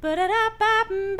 [0.00, 1.18] It's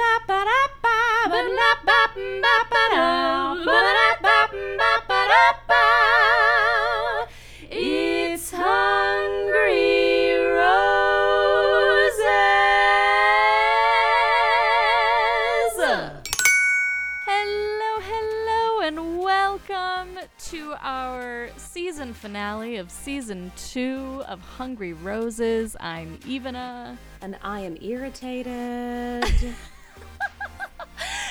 [22.19, 25.77] finale of season two of Hungry Roses.
[25.79, 26.97] I'm Ivana.
[27.23, 29.25] And I am irritated.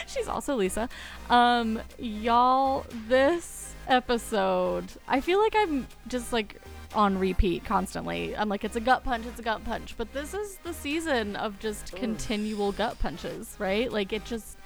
[0.07, 0.87] She's also Lisa.
[1.29, 6.61] Um, y'all, this episode, I feel like I'm just like
[6.95, 8.33] on repeat constantly.
[8.33, 9.95] I'm like, it's a gut punch, it's a gut punch.
[9.97, 13.91] But this is the season of just continual gut punches, right?
[13.91, 14.57] Like, it just.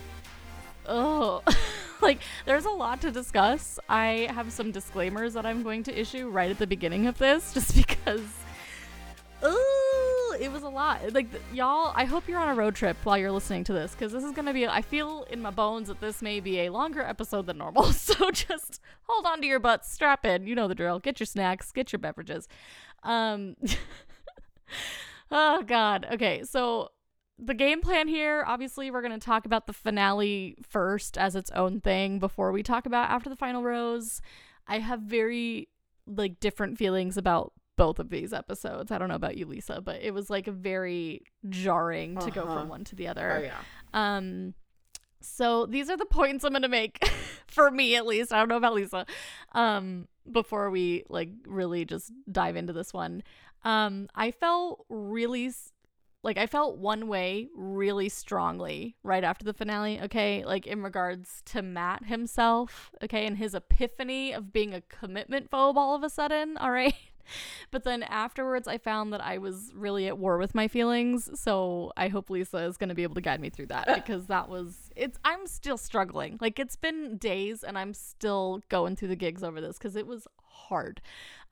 [0.86, 1.42] Oh,
[2.04, 3.80] like there's a lot to discuss.
[3.88, 7.54] I have some disclaimers that I'm going to issue right at the beginning of this,
[7.54, 8.22] just because.
[9.44, 11.14] Oh, it was a lot.
[11.14, 14.12] Like y'all, I hope you're on a road trip while you're listening to this, because
[14.12, 14.68] this is gonna be.
[14.68, 17.92] I feel in my bones that this may be a longer episode than normal.
[18.02, 20.46] So just hold on to your butts, strap in.
[20.46, 21.00] You know the drill.
[21.00, 22.48] Get your snacks, get your beverages.
[23.04, 23.56] Um.
[25.32, 26.08] oh God.
[26.14, 26.90] Okay, so
[27.44, 31.50] the game plan here obviously we're going to talk about the finale first as its
[31.52, 34.22] own thing before we talk about after the final rose
[34.68, 35.68] i have very
[36.06, 40.00] like different feelings about both of these episodes i don't know about you lisa but
[40.02, 42.60] it was like very jarring to go Uh-huh.
[42.60, 43.58] from one to the other oh yeah.
[44.18, 44.54] um,
[45.20, 47.04] so these are the points I'm gonna make
[47.48, 48.34] for me at least.
[48.34, 49.06] I don't know about Lisa.
[49.54, 53.22] Um, before we like really just dive into this one,
[53.64, 55.72] um, I felt really s-
[56.24, 60.00] like I felt one way really strongly right after the finale.
[60.02, 62.92] Okay, like in regards to Matt himself.
[63.04, 66.58] Okay, and his epiphany of being a commitment phobe all of a sudden.
[66.62, 66.96] All right.
[67.70, 71.30] But then afterwards, I found that I was really at war with my feelings.
[71.40, 74.26] So I hope Lisa is going to be able to guide me through that because
[74.28, 75.18] that was it's.
[75.24, 76.38] I'm still struggling.
[76.42, 80.08] Like it's been days, and I'm still going through the gigs over this because it
[80.08, 81.02] was hard.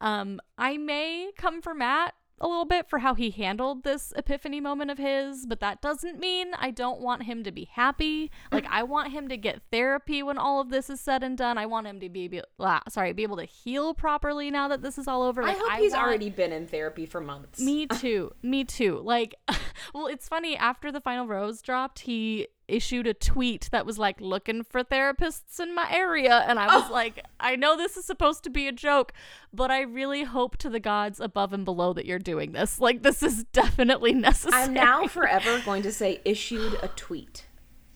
[0.02, 4.60] Um, I may come for Matt a little bit for how he handled this epiphany
[4.62, 8.32] moment of his, but that doesn't mean I don't want him to be happy.
[8.52, 11.58] Like I want him to get therapy when all of this is said and done.
[11.58, 14.68] I want him to be, be la- ah, sorry, be able to heal properly now
[14.70, 15.42] that this is all over.
[15.44, 17.60] I Like, hope he's want- already been in therapy for months.
[17.60, 18.32] me too.
[18.42, 19.02] Me too.
[19.04, 19.36] Like,
[19.94, 20.56] well, it's funny.
[20.58, 25.60] After the final rose dropped, he issued a tweet that was like, looking for therapists
[25.60, 26.46] in my area.
[26.48, 26.94] And I was Oh.
[26.94, 29.12] like, I know this is supposed to be a joke,
[29.54, 32.80] but I really hope to the gods above and below that you're doing this.
[32.80, 34.64] Like, this is definitely necessary.
[34.64, 37.48] I'm now forever going to say issued a tweet.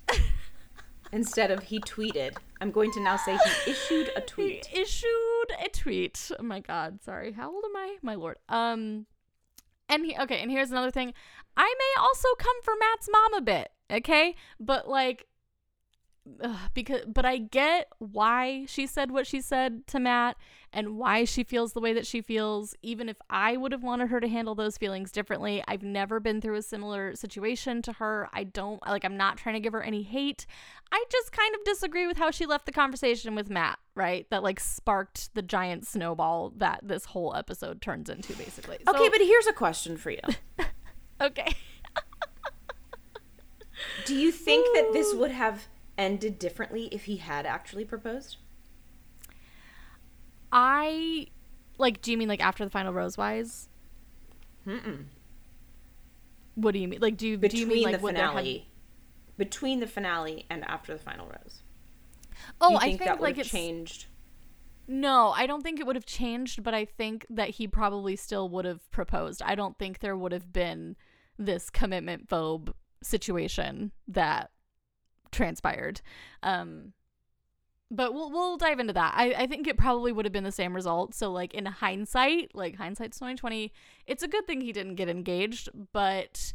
[1.12, 4.70] Instead of he tweeted, I'm going to now say he issued a He tweet.
[4.74, 6.32] issued a tweet.
[6.40, 7.34] Oh my god, sorry.
[7.34, 7.98] How old am I?
[8.02, 8.38] My lord.
[8.50, 9.06] Um
[9.90, 11.14] and he okay, and here's another thing.
[11.56, 14.36] I may also come for Matt's mom a bit, okay?
[14.60, 15.28] But like
[16.42, 20.38] ugh, because but I get why she said what she said to Matt
[20.74, 24.10] and why she feels the way that she feels even if I would have wanted
[24.10, 25.64] her to handle those feelings differently.
[25.68, 28.28] I've never been through a similar situation to her.
[28.34, 30.46] I don't like I'm not trying to give her any hate.
[30.92, 34.28] I just kind of disagree with how she left the conversation with Matt, right?
[34.32, 38.78] That like sparked the giant snowball that this whole episode turns into basically.
[38.86, 40.20] So- Okay, but here's a question for you.
[41.22, 41.56] okay.
[44.06, 45.68] Do you think that this would have
[45.98, 48.38] ended differently if he had actually proposed?
[50.56, 51.28] I
[51.80, 53.68] like do you mean like after the final rose wise?
[54.68, 55.06] Mm-mm.
[56.56, 57.02] What do you mean?
[57.02, 58.70] Like do you do Between you mean like the would there have- finale,
[59.38, 61.64] between the finale and after the final rose.
[62.62, 64.06] Oh, Do you I think, think that like it's changed?
[64.88, 68.50] No, I don't think it would have changed, but I think that he probably still
[68.50, 69.42] would have proposed.
[69.42, 70.96] I don't think there would have been
[71.40, 74.52] this commitment phobe situation that
[75.32, 76.02] transpired.
[76.44, 76.94] Um
[77.94, 79.14] but we'll we'll dive into that.
[79.16, 81.14] I, I think it probably would have been the same result.
[81.14, 83.72] So like in hindsight, like hindsight's twenty twenty,
[84.08, 86.54] it's a good thing he didn't get engaged, but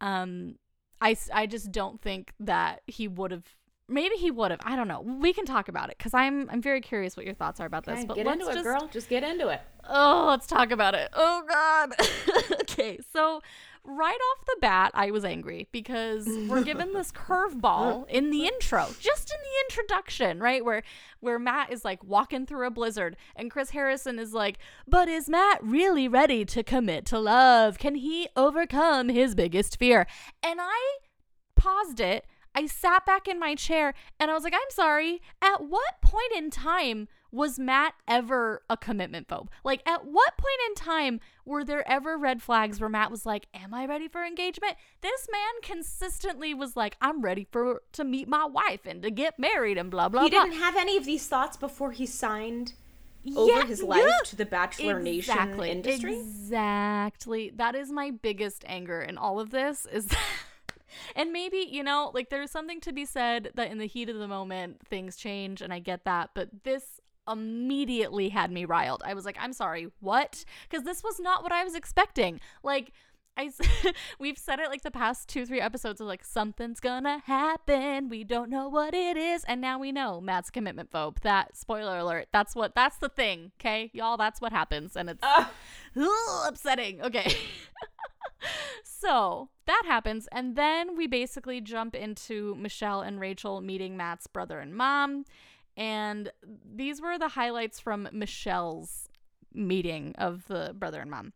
[0.00, 0.56] um
[1.00, 3.44] I, I just don't think that he would have
[3.88, 6.62] maybe he would have i don't know we can talk about it because i'm i'm
[6.62, 8.88] very curious what your thoughts are about this but get let's into it, girl.
[8.90, 9.60] Just get into it.
[9.86, 11.92] oh let's talk about it oh god
[12.62, 13.42] okay so
[13.84, 18.86] right off the bat i was angry because we're given this curveball in the intro
[18.98, 20.64] just in the introduction right?
[20.64, 20.82] Where
[21.20, 24.58] where matt is like walking through a blizzard and chris harrison is like
[24.88, 27.78] but is matt really ready to commit to love?
[27.78, 30.06] Can he overcome his biggest fear?
[30.42, 30.98] And i
[31.56, 32.26] paused it.
[32.54, 35.20] I sat back in my chair and I was like, I'm sorry.
[35.42, 39.48] At what point in time was Matt ever a commitment phobe?
[39.64, 43.46] Like, at what point in time were there ever red flags where Matt was like,
[43.52, 44.76] Am I ready for engagement?
[45.00, 49.38] This man consistently was like, I'm ready for to meet my wife and to get
[49.38, 50.44] married and blah, blah, He blah.
[50.44, 52.74] He didn't have any of these thoughts before he signed
[53.36, 54.18] over Yeah, his life yeah.
[54.26, 56.18] to the Bachelor Nation industry.
[56.18, 57.50] Exactly.
[57.54, 60.18] That is my biggest anger in all of this is that
[61.16, 64.18] and maybe, you know, like there's something to be said that in the heat of
[64.18, 69.02] the moment things change and I get that, but this immediately had me riled.
[69.04, 72.40] I was like, "I'm sorry, what?" Cuz this was not what I was expecting.
[72.62, 72.92] Like
[73.36, 73.50] I,
[74.18, 78.08] we've said it like the past 2 3 episodes of like something's gonna happen.
[78.08, 81.20] We don't know what it is and now we know Matt's commitment phobe.
[81.20, 82.28] That spoiler alert.
[82.32, 83.90] That's what that's the thing, okay?
[83.92, 85.50] Y'all, that's what happens and it's Ah,
[85.96, 87.02] Ugh, upsetting.
[87.02, 87.36] Okay.
[88.84, 90.28] so that happens.
[90.30, 95.24] And then we basically jump into Michelle and Rachel meeting Matt's brother and mom.
[95.76, 96.30] And
[96.64, 99.08] these were the highlights from Michelle's
[99.52, 101.32] meeting of the brother and mom.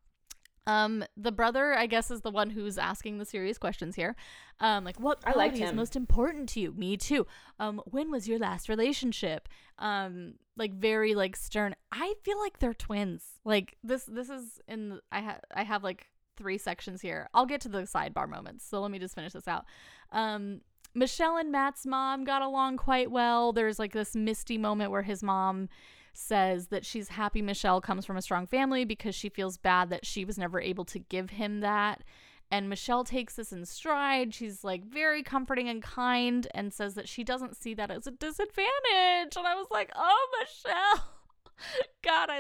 [0.67, 4.15] Um, the brother, I guess, is the one who's asking the serious questions here.
[4.61, 6.73] Um, like what quality is most important to you?
[6.73, 7.27] Me too.
[7.59, 9.49] Um, when was your last relationship?
[9.79, 11.75] Um, like very like stern.
[11.91, 13.25] I feel like they're twins.
[13.47, 15.01] Like this, this is in.
[15.11, 16.07] I have, I have like
[16.37, 17.31] three sections here.
[17.33, 18.67] I'll get to the sidebar moments.
[18.69, 19.65] So let me just finish this out.
[20.13, 20.61] Um,
[20.99, 23.53] Michelle and Matt's mom got along quite well.
[23.53, 25.69] There's like this misty moment where his mom
[26.13, 30.05] says that she's happy Michelle comes from a strong family because she feels bad that
[30.05, 32.03] she was never able to give him that.
[32.51, 34.35] And Michelle takes this in stride.
[34.35, 38.11] She's like very comforting and kind and says that she doesn't see that as a
[38.11, 39.37] disadvantage.
[39.37, 41.18] And I was like, oh, Michelle.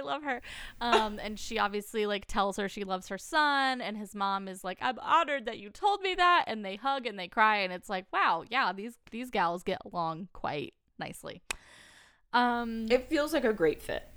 [0.09, 0.41] Love her.
[0.81, 4.65] Um, and she obviously like tells her she loves her son, and his mom is
[4.65, 7.73] like, "I'm honored that you told me that." And they hug and they cry, and
[7.73, 11.43] it's like, wow, yeah, these these gals get along quite nicely.
[12.33, 14.09] Um, it feels like a great fit.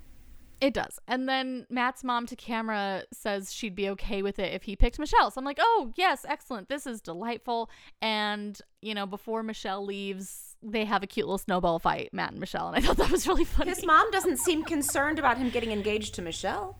[0.60, 0.98] it does.
[1.08, 4.98] And then Matt's mom to camera says she'd be okay with it if he picked
[4.98, 5.30] Michelle.
[5.30, 6.68] So I'm like, oh, yes, excellent.
[6.68, 7.68] This is delightful.
[8.00, 12.40] And, you know, before Michelle leaves, they have a cute little snowball fight, Matt and
[12.40, 12.68] Michelle.
[12.68, 13.70] And I thought that was really funny.
[13.70, 16.78] His mom doesn't seem concerned about him getting engaged to Michelle.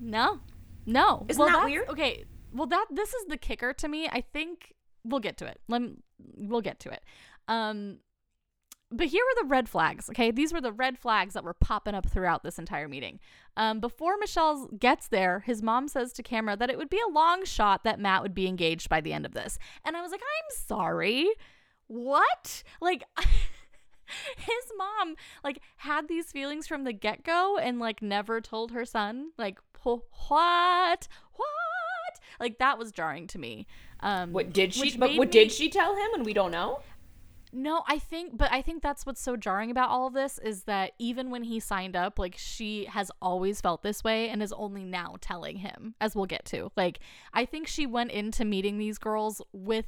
[0.00, 0.40] No,
[0.84, 1.24] no.
[1.28, 1.88] Isn't well, that weird?
[1.88, 2.24] Okay.
[2.52, 4.08] Well, that this is the kicker to me.
[4.08, 4.74] I think
[5.04, 5.60] we'll get to it.
[5.68, 5.96] Let me,
[6.36, 7.02] we'll get to it.
[7.48, 7.98] Um,
[8.90, 10.08] but here were the red flags.
[10.10, 13.18] Okay, these were the red flags that were popping up throughout this entire meeting.
[13.56, 17.12] Um, before Michelle gets there, his mom says to camera that it would be a
[17.12, 20.12] long shot that Matt would be engaged by the end of this, and I was
[20.12, 21.28] like, I'm sorry,
[21.88, 22.62] what?
[22.80, 23.04] Like.
[24.36, 29.32] his mom like had these feelings from the get-go and like never told her son
[29.36, 33.66] like what what like that was jarring to me
[33.98, 34.96] um What did she?
[34.96, 36.08] But what me- did she tell him?
[36.14, 36.80] And we don't know.
[37.52, 40.64] no, I think, but I think that's what's so jarring about all of this is
[40.64, 44.52] that even when he signed up, like she has always felt this way and is
[44.52, 46.70] only now telling him, as we'll get to.
[46.76, 47.00] Like,
[47.32, 49.86] I think she went into meeting these girls with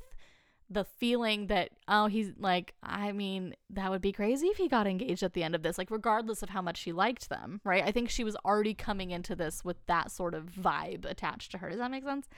[0.71, 4.87] the feeling that, oh, he's like, I mean, that would be crazy if he got
[4.87, 7.83] engaged at the end of this, like, regardless of how much she liked them, right?
[7.85, 11.59] I think she was already coming into this with that sort of vibe attached to
[11.59, 11.71] her.
[11.71, 12.29] Does that make sense?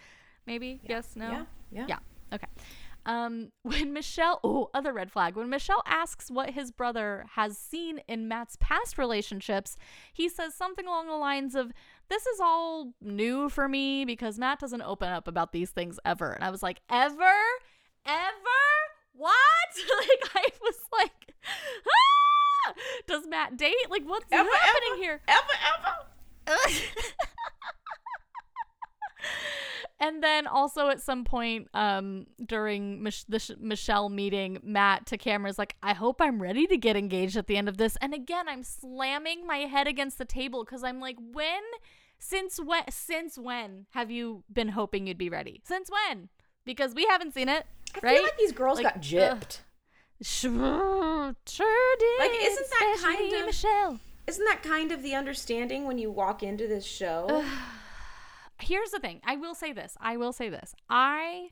[0.47, 0.81] Maybe?
[0.85, 1.17] Yes?
[1.17, 1.31] No?
[1.31, 1.44] Yeah.
[1.73, 1.87] Yeah.
[1.88, 1.99] Yeah.
[2.32, 2.47] Okay.
[3.06, 5.35] Um, when Michelle, oh, other red flag.
[5.35, 9.77] When Michelle asks what his brother has seen in Matt's past relationships,
[10.12, 11.73] he says something along the lines of,
[12.09, 16.32] This is all new for me because Matt doesn't open up about these things ever.
[16.32, 17.35] And I was like, Ever?
[18.06, 18.64] Ever?
[19.14, 19.32] What?
[20.00, 21.34] like, I was like,
[21.86, 22.72] ah!
[23.06, 23.75] Does Matt date?
[23.91, 25.20] Like, what's Ever, happening ever, here?
[25.29, 25.94] Ever, ever.
[30.01, 35.19] and then also at some point um during Mich- the Sh- Michelle meeting Matt to
[35.19, 37.96] camera is like I hope I'm ready to get engaged at the end of this
[38.01, 41.63] and again I'm slamming my head against the table cuz I'm like when
[42.19, 46.31] since when since when have you been hoping you'd be ready since when
[46.65, 47.67] because we haven't seen it
[47.97, 48.15] I right?
[48.17, 49.03] feel like these girls Like, got ugh.
[49.03, 49.59] gypped.
[50.23, 54.01] sure sure did Like, isn't that especially kind of- Michelle.
[54.27, 57.44] Isn't that kind of the understanding when you walk into this show?
[58.61, 59.20] here's the thing.
[59.25, 59.97] I will say this.
[60.01, 60.75] I will say this.
[60.89, 61.51] I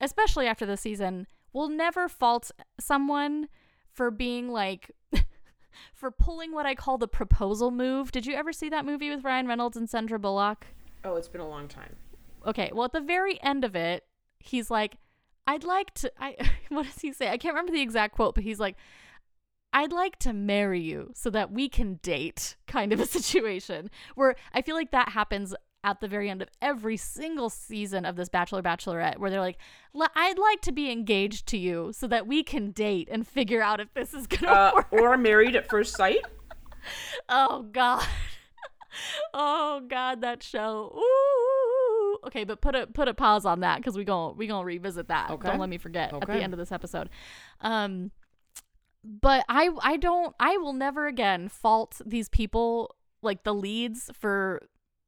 [0.00, 3.48] especially after this season will never fault someone
[3.90, 4.90] for being like
[5.94, 8.12] for pulling what i call the proposal move.
[8.12, 10.66] Did you ever see that movie with ryan reynolds and sandra bullock?
[11.04, 11.96] Oh, it's been a long time.
[12.46, 12.70] okay.
[12.74, 14.04] Well at the very end of it
[14.38, 14.96] he's like
[15.46, 16.34] i'd like to i
[16.68, 18.76] what does he say i can't remember the exact quote but he's like
[19.72, 24.36] I'd like to marry you so that we can date, kind of a situation where
[24.54, 28.30] I feel like that happens at the very end of every single season of this
[28.30, 29.58] Bachelor Bachelorette, where they're like,
[29.94, 33.60] "L- I'd like to be engaged to you so that we can date and figure
[33.60, 34.92] out if this is gonna Uh, work.
[34.92, 36.24] or married at first sight.
[37.28, 38.06] oh god.
[39.34, 40.92] oh god, that show.
[40.96, 41.45] Ooh.
[42.26, 45.08] Okay, but put a put a pause on that because we going we gonna revisit
[45.08, 45.30] that.
[45.30, 45.48] Okay.
[45.48, 47.08] Don't let me forget at the end of this episode.
[47.60, 48.10] Um,
[49.04, 54.62] but I I don't I will never again fault these people like the leads for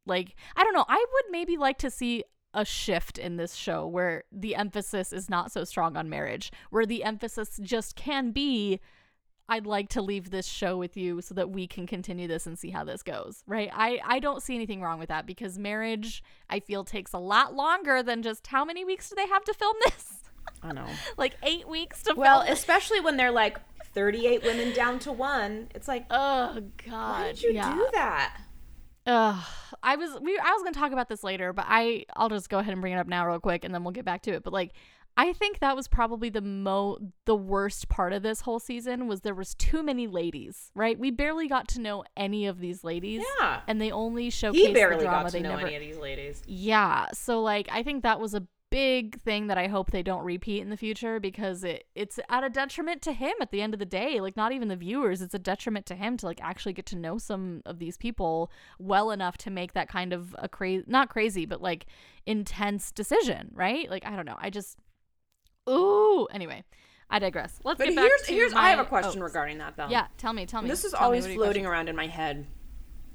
[0.06, 0.84] like I don't know.
[0.88, 5.28] I would maybe like to see a shift in this show where the emphasis is
[5.28, 8.80] not so strong on marriage, where the emphasis just can be
[9.48, 12.58] I'd like to leave this show with you so that we can continue this and
[12.58, 13.70] see how this goes, right?
[13.72, 17.54] I, I don't see anything wrong with that because marriage, I feel, takes a lot
[17.54, 20.24] longer than just how many weeks do they have to film this?
[20.62, 20.86] I know.
[21.16, 22.52] like eight weeks to Well, film.
[22.52, 23.58] especially when they're like
[23.94, 25.68] 38 women down to one.
[25.74, 27.74] It's like, oh God, why did you yeah.
[27.74, 28.40] do that?
[29.06, 29.44] Ugh.
[29.82, 32.58] I was we I was gonna talk about this later, but I I'll just go
[32.58, 34.42] ahead and bring it up now real quick, and then we'll get back to it.
[34.42, 34.72] But like,
[35.18, 39.22] I think that was probably the mo the worst part of this whole season was
[39.22, 40.98] there was too many ladies, right?
[40.98, 43.60] We barely got to know any of these ladies, Yeah.
[43.66, 45.24] and they only showcased He barely the drama.
[45.24, 46.42] got to they know never, any of these ladies.
[46.46, 47.06] yeah.
[47.12, 50.60] So like, I think that was a big thing that I hope they don't repeat
[50.60, 53.80] in the future because it it's at a detriment to him at the end of
[53.80, 54.20] the day.
[54.20, 56.96] Like not even the viewers, it's a detriment to him to like actually get to
[56.96, 61.08] know some of these people well enough to make that kind of a crazy not
[61.08, 61.86] crazy, but like
[62.26, 63.90] intense decision, right?
[63.90, 64.36] Like I don't know.
[64.38, 64.76] I just
[65.68, 66.64] Ooh, anyway.
[67.10, 67.58] I digress.
[67.64, 69.76] Let's But get back here's to here's my, I have a question oh, regarding that
[69.76, 69.88] though.
[69.88, 70.68] Yeah, tell me, tell me.
[70.68, 72.46] This is Tell always floating around in my head.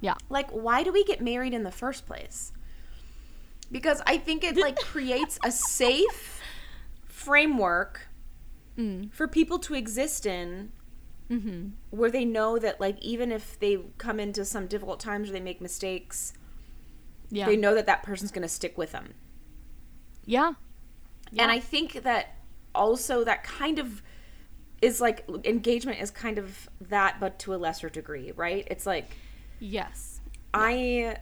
[0.00, 0.14] Yeah.
[0.28, 2.52] Like, why do we get married in the first place?
[3.70, 6.40] Because I think it like creates a safe
[7.06, 8.08] framework
[8.76, 9.12] Mm.
[9.12, 10.72] for people to exist in
[11.30, 11.68] Mm-hmm.
[11.90, 15.40] where they know that like even if they come into some difficult times or they
[15.40, 16.32] make mistakes,
[17.30, 17.46] Yeah.
[17.46, 19.14] they know that that person's going to stick with them.
[20.26, 20.54] yeah.
[21.30, 21.42] yeah.
[21.44, 22.34] And I think that
[22.74, 24.02] also that kind of
[24.82, 28.66] is like engagement is kind of that but to a lesser degree, right?
[28.70, 29.10] It's like
[29.60, 30.20] Yes.
[30.52, 31.16] I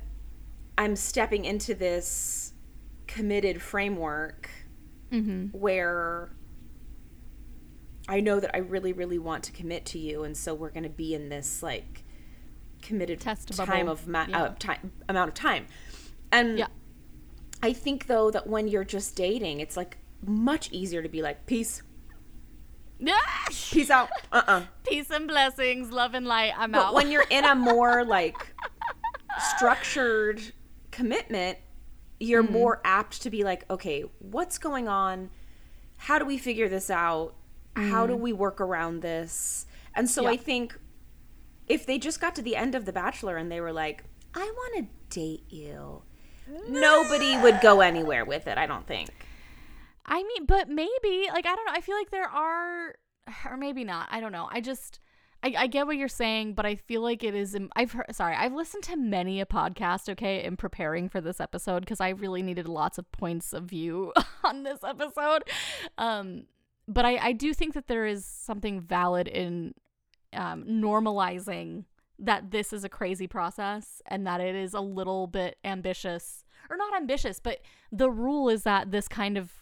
[0.78, 2.52] I'm stepping into this
[3.06, 4.48] committed framework
[5.12, 5.48] Mm-hmm.
[5.58, 6.30] where
[8.08, 10.82] I know that I really really want to commit to you and so we're going
[10.84, 12.04] to be in this like
[12.80, 13.92] committed Test time bubble.
[13.92, 14.42] of ma- Yeah.
[14.42, 15.66] uh, time amount of time.
[16.32, 16.66] And Yeah.
[17.62, 21.46] I think though that when you're just dating, it's like much easier to be like
[21.46, 21.82] peace,
[23.70, 24.08] peace out.
[24.30, 24.62] Uh-uh.
[24.84, 26.52] Peace and blessings, love and light.
[26.56, 26.94] I'm But out.
[26.94, 28.54] when you're in a more like
[29.56, 30.40] structured
[30.90, 31.58] commitment,
[32.20, 32.52] you're Mm-hmm.
[32.52, 35.30] more apt to be like, okay, what's going on?
[35.96, 37.34] How do we figure this out?
[37.74, 39.66] How do we work around this?
[39.94, 40.24] And so Mm.
[40.26, 40.30] Yeah.
[40.30, 40.78] I think
[41.68, 44.40] if they just got to the end of The Bachelor and they were like, I
[44.44, 46.02] want to date you,
[46.68, 49.10] nobody would go anywhere with it, I don't think.
[50.12, 51.72] I mean, but maybe like I don't know.
[51.72, 52.94] I feel like there are,
[53.50, 54.08] or maybe not.
[54.10, 54.48] I don't know.
[54.52, 55.00] I just.
[55.44, 57.56] I, I get what you're saying, but I feel like it is.
[57.74, 61.80] I've heard, sorry, I've listened to many a podcast, okay, in preparing for this episode
[61.80, 64.12] because I really needed lots of points of view
[64.44, 65.42] on this episode.
[65.98, 66.44] Um,
[66.86, 69.74] but I, I do think that there is something valid in
[70.32, 71.86] um, normalizing
[72.20, 76.76] that this is a crazy process and that it is a little bit ambitious or
[76.76, 79.61] not ambitious, but the rule is that this kind of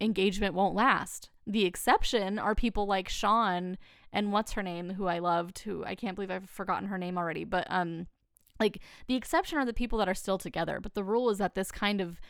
[0.00, 1.30] engagement won't last.
[1.46, 3.76] The exception are people like Sean
[4.12, 7.18] and what's her name, who I loved, who I can't believe I've forgotten her name
[7.18, 8.06] already, but um
[8.60, 11.54] like the exception are the people that are still together, but the rule is that
[11.54, 12.20] this kind of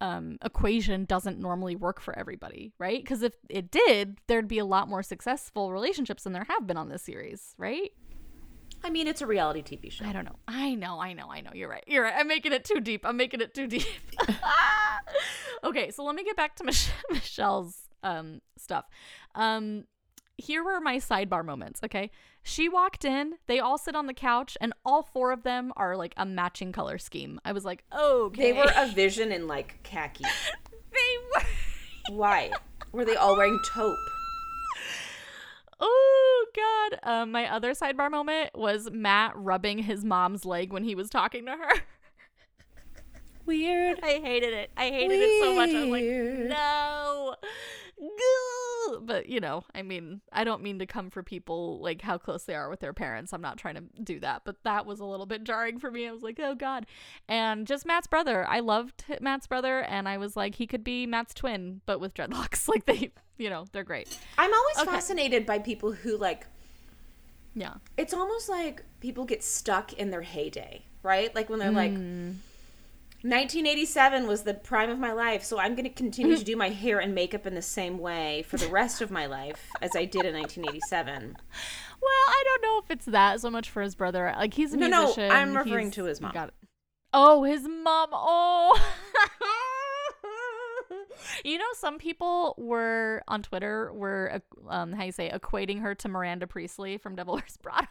[0.00, 3.00] um, equation doesn't normally work for everybody, right?
[3.00, 6.76] Because if it did, there'd be a lot more successful relationships than there have been
[6.76, 7.92] on this series, right?
[8.84, 10.04] I mean, it's a reality TV show.
[10.04, 10.36] I don't know.
[10.48, 11.00] I know.
[11.00, 11.28] I know.
[11.30, 11.50] I know.
[11.54, 11.84] You're right.
[11.86, 12.14] You're right.
[12.16, 13.06] I'm making it too deep.
[13.06, 13.86] I'm making it too deep.
[15.64, 18.86] okay, so let me get back to Mich- Michelle's um stuff.
[19.34, 19.84] Um
[20.38, 22.10] here were my sidebar moments, okay?
[22.42, 25.96] She walked in, they all sit on the couch, and all four of them are
[25.96, 27.38] like a matching color scheme.
[27.44, 28.50] I was like, okay.
[28.50, 30.24] They were a vision in like khaki.
[30.24, 30.98] they
[31.36, 32.50] were Why?
[32.90, 33.94] Were they all wearing taupe?
[35.84, 37.00] Oh god.
[37.02, 41.44] Um my other sidebar moment was Matt rubbing his mom's leg when he was talking
[41.46, 41.72] to her.
[43.46, 43.98] Weird.
[44.02, 44.70] I hated it.
[44.76, 45.70] I hated it so much.
[45.70, 46.04] I was like,
[46.48, 47.34] no.
[49.00, 52.44] But, you know, I mean, I don't mean to come for people like how close
[52.44, 53.32] they are with their parents.
[53.32, 54.42] I'm not trying to do that.
[54.44, 56.06] But that was a little bit jarring for me.
[56.06, 56.86] I was like, oh, God.
[57.28, 58.46] And just Matt's brother.
[58.48, 59.80] I loved Matt's brother.
[59.80, 62.68] And I was like, he could be Matt's twin, but with dreadlocks.
[62.72, 63.12] Like, they,
[63.42, 64.16] you know, they're great.
[64.38, 64.90] I'm always Okay.
[64.90, 66.46] fascinated by people who like
[67.54, 67.74] Yeah.
[67.96, 71.34] it's almost like people get stuck in their heyday, right?
[71.34, 71.92] Like when they're like
[73.24, 76.70] 1987 was the prime of my life, so I'm going to continue to do my
[76.70, 80.04] hair and makeup in the same way for the rest of my life as I
[80.06, 81.36] did in 1987.
[82.00, 84.34] Well, I don't know if it's that so much for his brother.
[84.36, 85.30] Like he's a No, no, musician.
[85.30, 86.32] I'm referring he's- to his mom.
[86.32, 86.54] Got it.
[87.12, 88.08] Oh, his mom.
[88.12, 88.76] Oh.
[91.44, 96.08] you know, some people were on Twitter were um how you say equating her to
[96.08, 97.88] Miranda Priestly from Devil Wears Prada.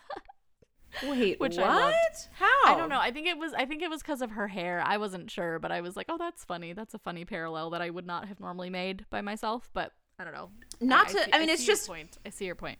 [1.03, 1.65] Wait, Which what?
[1.67, 2.27] I loved.
[2.33, 2.59] How?
[2.65, 2.99] I don't know.
[2.99, 3.53] I think it was.
[3.53, 4.81] I think it was because of her hair.
[4.85, 6.73] I wasn't sure, but I was like, "Oh, that's funny.
[6.73, 10.23] That's a funny parallel that I would not have normally made by myself." But I
[10.25, 10.49] don't know.
[10.81, 12.17] Not I, to- see- I mean, it's just- point.
[12.25, 12.77] I see your point.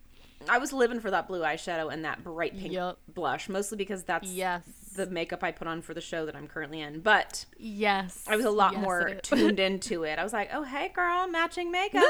[0.50, 3.00] I was living for that blue eyeshadow and that bright pink Yup.
[3.07, 4.63] blush, mostly because that's Yes.
[4.95, 7.01] the makeup I put on for the show that I'm currently in.
[7.01, 8.24] But Yes.
[8.27, 9.29] I was a lot Yes, more it is.
[9.29, 10.19] tuned into it.
[10.19, 12.03] I was like, oh, hey, girl, matching makeup.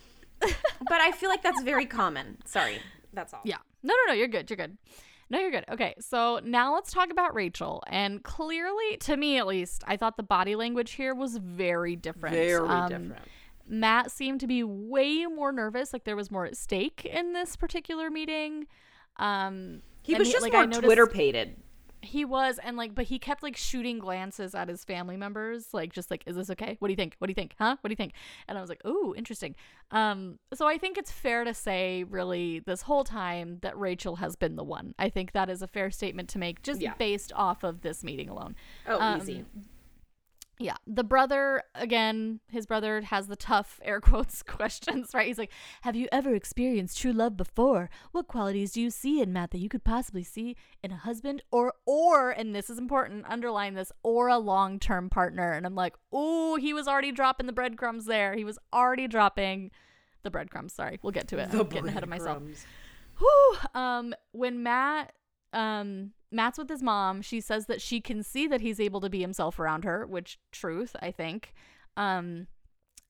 [0.40, 2.38] but I feel like that's very common.
[2.44, 2.78] Sorry.
[3.12, 3.40] That's all.
[3.44, 3.56] Yeah.
[3.82, 4.18] No, no, no.
[4.18, 4.48] You're good.
[4.50, 4.76] You're good.
[5.30, 5.64] No, you're good.
[5.70, 5.94] Okay.
[6.00, 7.82] So now let's talk about Rachel.
[7.88, 12.34] And clearly, to me at least, I thought the body language here was very different.
[12.36, 13.24] Very Um, different.
[13.68, 15.92] Matt seemed to be way more nervous.
[15.92, 18.66] Like there was more at stake in this particular meeting.
[19.16, 21.56] Um, He was just like, more Twitter pated.
[22.00, 25.92] He was, and like, but he kept like shooting glances at his family members, like
[25.92, 26.76] just like, "Is this okay?
[26.78, 27.16] What do you think?
[27.18, 27.56] What do you think?
[27.58, 27.76] Huh?
[27.80, 28.12] What do you think?"
[28.46, 29.56] And I was like, "Ooh, interesting."
[29.90, 34.36] Um, so I think it's fair to say, really, this whole time that Rachel has
[34.36, 34.94] been the one.
[34.96, 36.94] I think that is a fair statement to make, just Yeah.
[36.94, 38.54] based off of this meeting alone.
[38.86, 39.44] Oh, Um, easy.
[40.60, 42.40] Yeah, the brother again.
[42.48, 45.26] His brother has the tough air quotes questions, right?
[45.26, 47.88] He's like, "Have you ever experienced true love before?
[48.12, 51.42] What qualities do you see in Matt that you could possibly see in a husband,
[51.52, 55.76] or or and this is important, underline this, or a long term partner?" And I'm
[55.76, 58.34] like, "Oh, he was already dropping the breadcrumbs there.
[58.34, 59.70] He was already dropping
[60.24, 60.72] the breadcrumbs.
[60.72, 61.50] Sorry, we'll get to it.
[61.52, 62.42] I'm getting ahead of myself."
[63.18, 63.56] Whew.
[63.74, 65.12] Um, when Matt,
[65.52, 69.08] um, Matt's with his mom, she says that she can see that he's able to
[69.08, 71.54] be himself around her, which truth, I think.
[71.96, 72.46] Um,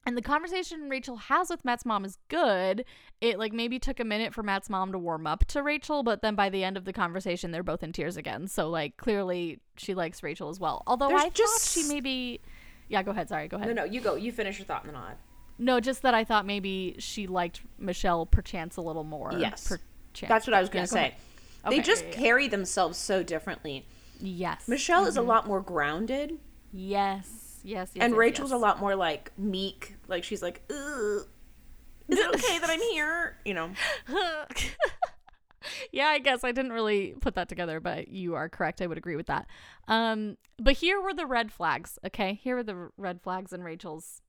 [0.07, 2.85] and the conversation Rachel has with Matt's mom is good.
[3.21, 6.23] It like maybe took a minute for Matt's mom to warm up to Rachel, but
[6.23, 8.47] then by the end of the conversation, they're both in tears again.
[8.47, 10.83] So like clearly she likes Rachel as well.
[10.87, 12.41] Although There's I just- thought she maybe,
[12.89, 13.29] yeah, go ahead.
[13.29, 13.69] Sorry, go ahead.
[13.75, 14.15] No, no, you go.
[14.15, 15.17] You finish your thought and then I'll.
[15.59, 19.33] No, just that I thought maybe she liked Michelle perchance a little more.
[19.37, 19.67] Yes.
[19.69, 20.29] perchance.
[20.29, 21.01] That's what I was going to go say.
[21.09, 21.15] ahead.
[21.71, 23.87] They just carry themselves so differently.
[24.21, 24.67] Yes.
[24.69, 26.39] Michelle is a lot more grounded,
[26.73, 27.61] Yes.
[27.65, 27.91] Yes.
[27.95, 28.57] yes and yes, Rachel's yes.
[28.57, 29.97] a lot more like meek.
[30.07, 31.27] Like she's like, Ugh,
[32.09, 33.37] is it okay that I'm here?
[33.45, 33.71] You know.
[35.93, 38.81] yeah, I guess I didn't really put that together, but you are correct.
[38.81, 39.47] I would agree with that.
[39.87, 41.99] Um, but here were the red flags.
[42.07, 44.23] Okay, here were the red flags in Rachel's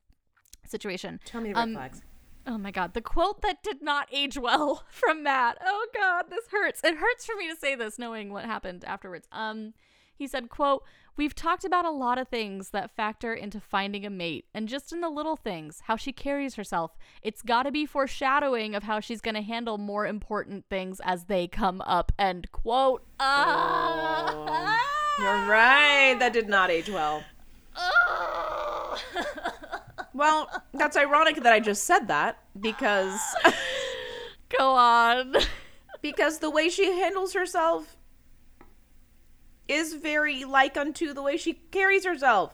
[0.65, 1.19] situation.
[1.25, 2.01] Tell me the red Um, flags.
[2.47, 5.57] Oh my god, the quote that did not age well from Matt.
[5.65, 6.81] Oh god, this hurts.
[6.83, 9.27] It hurts for me to say this knowing what happened afterwards.
[9.31, 9.73] Um
[10.19, 10.83] he said, quote,
[11.15, 14.93] We've talked about a lot of things that factor into finding a mate, and just
[14.93, 19.21] in the little things, how she carries herself, it's gotta be foreshadowing of how she's
[19.21, 22.11] gonna handle more important things as they come up.
[22.19, 23.05] End quote.
[23.19, 24.77] Ah.
[25.19, 26.15] You're right.
[26.19, 27.23] That did not age well.
[30.19, 33.17] Well, that's ironic that I just said that because
[34.59, 35.33] Go on.
[36.01, 37.95] because the way she handles herself
[39.69, 42.53] is very like unto the way she carries herself.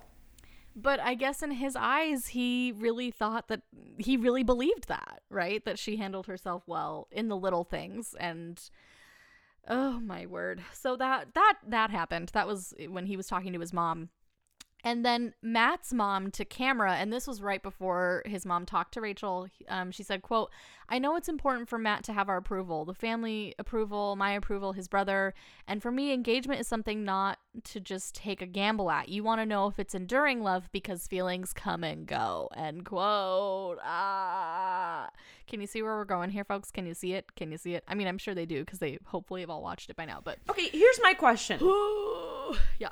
[0.75, 3.61] But I guess in his eyes, he really thought that
[3.97, 5.65] he really believed that, right?
[5.65, 8.61] That she handled herself well in the little things, and
[9.67, 10.61] oh my word!
[10.71, 12.29] So that that that happened.
[12.33, 14.09] That was when he was talking to his mom,
[14.85, 19.01] and then Matt's mom to camera, and this was right before his mom talked to
[19.01, 19.47] Rachel.
[19.67, 20.51] Um, she said, "quote
[20.87, 24.73] I know it's important for Matt to have our approval, the family approval, my approval,
[24.73, 25.33] his brother,
[25.67, 29.09] and for me, engagement is something not to just take a gamble at.
[29.09, 33.79] You want to know if it's enduring love because feelings come and go." End quote.
[33.83, 35.09] Ah,
[35.47, 36.69] can you see where we're going here, folks?
[36.69, 37.35] Can you see it?
[37.35, 37.83] Can you see it?
[37.87, 40.21] I mean, I'm sure they do because they hopefully have all watched it by now.
[40.23, 41.59] But Okay, here's my question.
[42.79, 42.89] yeah,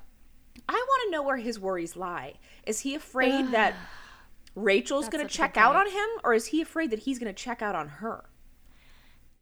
[0.68, 2.36] I want to know where his worries lie.
[2.66, 3.76] Is he afraid that
[4.56, 7.00] Rachel's going to such a good check out on him or is he afraid that
[7.00, 8.26] he's going to check out on her?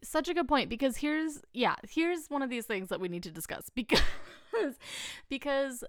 [0.02, 3.22] such a good point because here's yeah here's one of these things that we need
[3.22, 4.02] to discuss because
[5.28, 5.84] because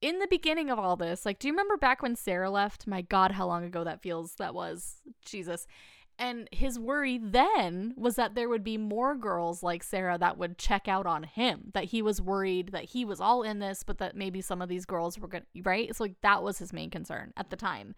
[0.00, 3.02] in the beginning of all this like do you remember back when sarah left my
[3.02, 5.66] god how long ago that feels that was jesus
[6.18, 10.58] and his worry then was that there would be more girls like Sarah that would
[10.58, 11.70] check out on him.
[11.74, 14.68] That he was worried that he was all in this, but that maybe some of
[14.68, 15.94] these girls were going to, right?
[15.94, 17.94] So, like, that was his main concern at the time.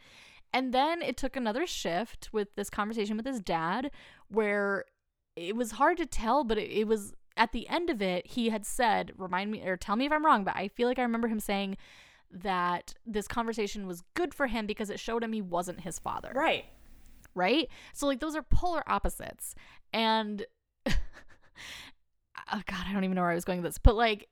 [0.53, 3.91] And then it took another shift with this conversation with his dad
[4.29, 4.85] where
[5.37, 8.51] it was hard to tell, but it, it was at the end of it, he
[8.51, 11.03] had said, remind me or tell me if I'm wrong, but I feel like I
[11.03, 11.79] remember him saying
[12.31, 16.33] that this conversation was good for him because it showed him he wasn't his father.
[16.35, 16.67] Right.
[17.35, 17.69] Right?
[17.93, 19.55] So like those are polar opposites.
[19.93, 20.45] And
[20.87, 20.93] oh
[22.47, 23.79] god, I don't even know where I was going with this.
[23.79, 24.29] But like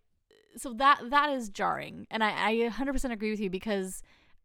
[0.56, 2.06] so that that is jarring.
[2.10, 4.02] And I, I 100% agree with you because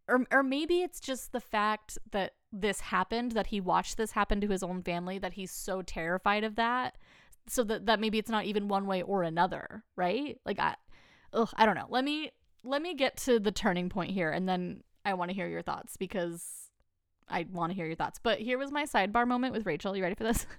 [0.07, 4.39] or or maybe it's just the fact that this happened that he watched this happen
[4.41, 6.97] to his own family that he's so terrified of that
[7.47, 10.39] so that that maybe it's not even one way or another, right?
[10.45, 10.75] Like I
[11.33, 11.87] ugh, I don't know.
[11.89, 12.31] Let me
[12.63, 15.61] let me get to the turning point here and then I want to hear your
[15.61, 16.69] thoughts because
[17.29, 18.19] I want to hear your thoughts.
[18.21, 19.95] But here was my sidebar moment with Rachel.
[19.95, 20.45] You ready for this?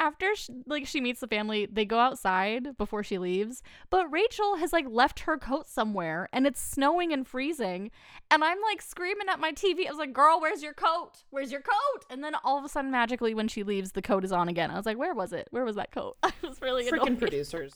[0.00, 4.56] After she, like she meets the family, they go outside before she leaves, but Rachel
[4.56, 7.90] has like left her coat somewhere and it's snowing and freezing,
[8.30, 9.86] and I'm like screaming at my TV.
[9.86, 11.24] I was like, "Girl, where's your coat?
[11.28, 14.24] Where's your coat?" And then all of a sudden magically when she leaves, the coat
[14.24, 14.70] is on again.
[14.70, 15.48] I was like, "Where was it?
[15.50, 17.18] Where was that coat?" I was really Freaking annoyed.
[17.18, 17.74] producers.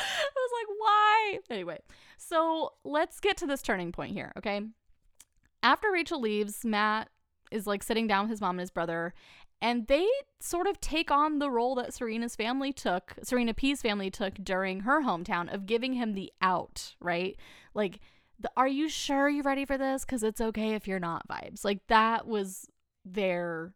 [0.00, 1.38] I was like, why?
[1.50, 1.78] Anyway,
[2.18, 4.60] so let's get to this turning point here, okay?
[5.62, 7.08] After Rachel leaves, Matt
[7.50, 9.12] is like sitting down with his mom and his brother,
[9.60, 10.06] and they
[10.40, 14.80] sort of take on the role that Serena's family took, Serena P's family took during
[14.80, 17.36] her hometown of giving him the out, right?
[17.74, 18.00] Like,
[18.38, 20.04] the, are you sure you're ready for this?
[20.06, 21.62] Because it's okay if you're not vibes.
[21.64, 22.66] Like, that was
[23.04, 23.74] their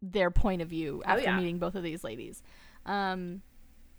[0.00, 1.36] their point of view Oh, after yeah.
[1.38, 2.42] meeting both of these ladies.
[2.86, 3.42] Um,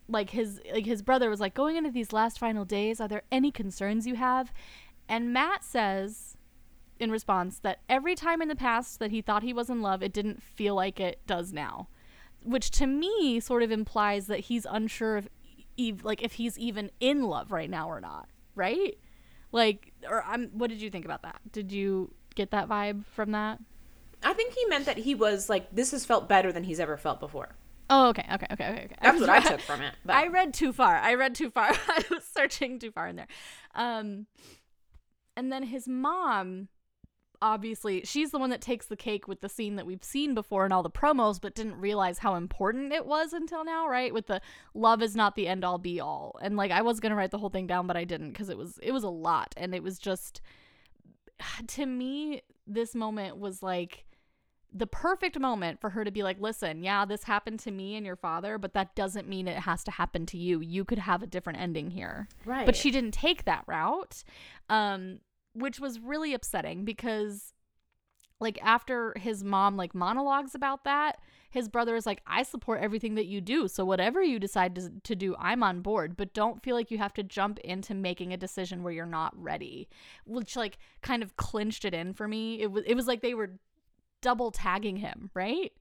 [0.07, 3.21] like his like his brother was like going into these last final days are there
[3.31, 4.51] any concerns you have
[5.07, 6.28] and matt says
[6.99, 10.03] in response that every time in the past that he thought he was in love
[10.03, 11.87] it didn't feel like it does now
[12.43, 15.27] which to me sort of implies that he's unsure of
[15.79, 18.97] ev- like if he's even in love right now or not right
[19.51, 23.31] like or i'm what did you think about that did you get that vibe from
[23.31, 23.59] that
[24.21, 26.97] I think he meant that he was like, this has felt better than he's ever
[26.97, 27.55] felt before.
[27.89, 28.95] oh okay okay okay okay, okay.
[29.01, 29.93] That's what I took from it.
[30.03, 30.97] But I read too far.
[30.97, 31.69] I read too far.
[31.87, 33.27] I was searching too far in there.
[33.75, 34.27] Um,
[35.37, 36.67] and then his mom,
[37.41, 40.65] obviously, she's the one that takes the cake with the scene that we've seen before
[40.65, 44.13] in all the promos, but didn't realize how important it was until now, right?
[44.13, 44.41] With the
[44.73, 46.37] love is not the end all be all.
[46.41, 48.57] And like I was gonna write the whole thing down, but I didn't because it
[48.57, 50.41] was it was a lot, and it was just
[51.67, 54.05] to me this moment was like
[54.71, 58.05] the perfect moment for her to be like, listen, yeah, this happened to me and
[58.05, 60.59] your father, but that doesn't mean it has to happen to you.
[60.59, 62.27] You could have a different ending here.
[62.45, 62.65] right.
[62.65, 64.23] But she didn't take that route,
[64.69, 65.19] um,
[65.53, 67.53] which was really upsetting because,
[68.39, 71.17] like, after his mom, like, monologues about that,
[71.49, 73.67] his brother is like, I support everything that you do.
[73.67, 76.15] So whatever you decide to, to do, I'm on board.
[76.15, 79.33] But don't feel like you have to jump into making a decision where you're not
[79.41, 79.89] ready,
[80.25, 82.61] which, like, kind of clinched it in for me.
[82.61, 83.51] It was, it was like they were
[84.21, 85.71] double tagging him, right?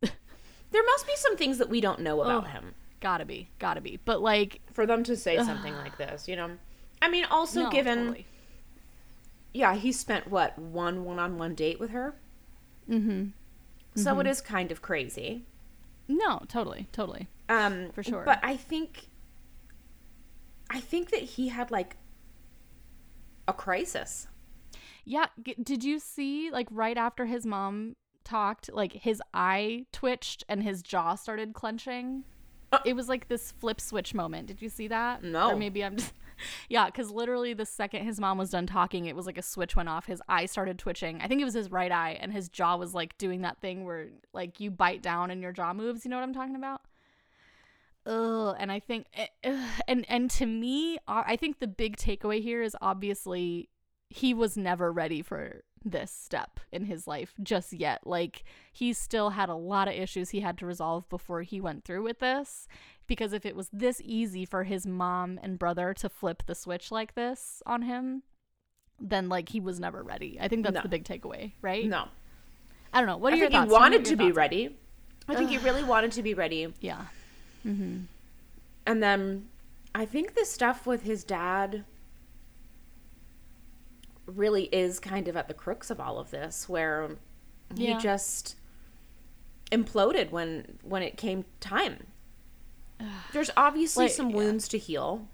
[0.00, 2.50] there must be some things that we don't know about Ugh.
[2.50, 3.98] him Gotta be, gotta be.
[4.04, 6.50] But like, for them to say something like this, you know?
[7.00, 8.26] I mean, also no, given, totally.
[9.52, 12.14] Yeah, he spent what, one one on one date with her?
[12.88, 13.28] Mm-hmm.
[13.94, 15.44] So it is kind of crazy.
[16.06, 17.26] No, totally, totally.
[17.48, 18.22] Um, For sure.
[18.24, 19.08] But I think,
[20.70, 21.96] I think that he had like
[23.46, 24.28] a crisis.
[25.04, 30.44] Yeah, g- did you see like right after his mom talked, like his eye twitched
[30.48, 32.24] and his jaw started clenching?
[32.70, 32.78] Uh.
[32.84, 34.46] it was like this flip switch moment.
[34.46, 35.24] Did you see that?
[35.24, 35.52] No.
[35.52, 36.12] Or maybe I'm just
[36.68, 39.76] Yeah, cuz literally the second his mom was done talking, it was like a switch
[39.76, 40.06] went off.
[40.06, 41.20] His eye started twitching.
[41.20, 43.84] I think it was his right eye and his jaw was like doing that thing
[43.84, 46.82] where like you bite down and your jaw moves, you know what I'm talking about?
[48.06, 51.96] Ugh, and I think, eh, ugh, and and to me, uh, I think the big
[51.96, 53.68] takeaway here is obviously
[54.08, 58.06] he was never ready for this step in his life just yet.
[58.06, 61.84] Like he still had a lot of issues he had to resolve before he went
[61.84, 62.66] through with this.
[63.08, 66.92] Because if it was this easy for his mom and brother to flip the switch
[66.92, 68.22] like this on him,
[69.00, 70.38] then like he was never ready.
[70.40, 70.82] I think that's No.
[70.82, 71.84] the big takeaway, right?
[71.86, 72.08] No.
[72.92, 73.16] I don't know.
[73.16, 73.70] What are I your think he thoughts?
[73.70, 74.38] Me wanted to be thoughts are.
[74.38, 74.76] ready.
[75.26, 76.72] I think he really wanted to be ready.
[76.80, 77.06] Yeah.
[77.66, 78.00] Mm-hmm.
[78.86, 79.48] And then
[79.94, 81.84] I think the stuff with his dad
[84.26, 87.10] really is kind of at the crux of all of this where
[87.74, 87.96] Yeah.
[87.96, 88.56] he just
[89.72, 92.07] imploded when when it came time.
[93.32, 94.36] There's obviously Like, some yeah.
[94.36, 95.28] wounds to heal,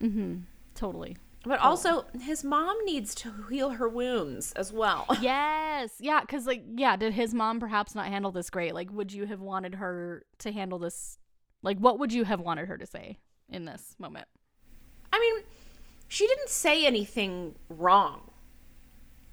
[0.00, 0.40] Mm-hmm.
[0.74, 1.16] Totally.
[1.44, 5.06] but also his mom needs to heal her wounds as well.
[5.20, 5.92] Yes.
[6.00, 6.20] Yeah.
[6.24, 8.74] Cause like, yeah, did his mom perhaps not handle this great?
[8.74, 11.18] Like, would you have wanted her to handle this?
[11.62, 14.26] Like, what would you have wanted her to say in this moment?
[15.12, 15.44] I mean,
[16.08, 18.30] she didn't say anything wrong.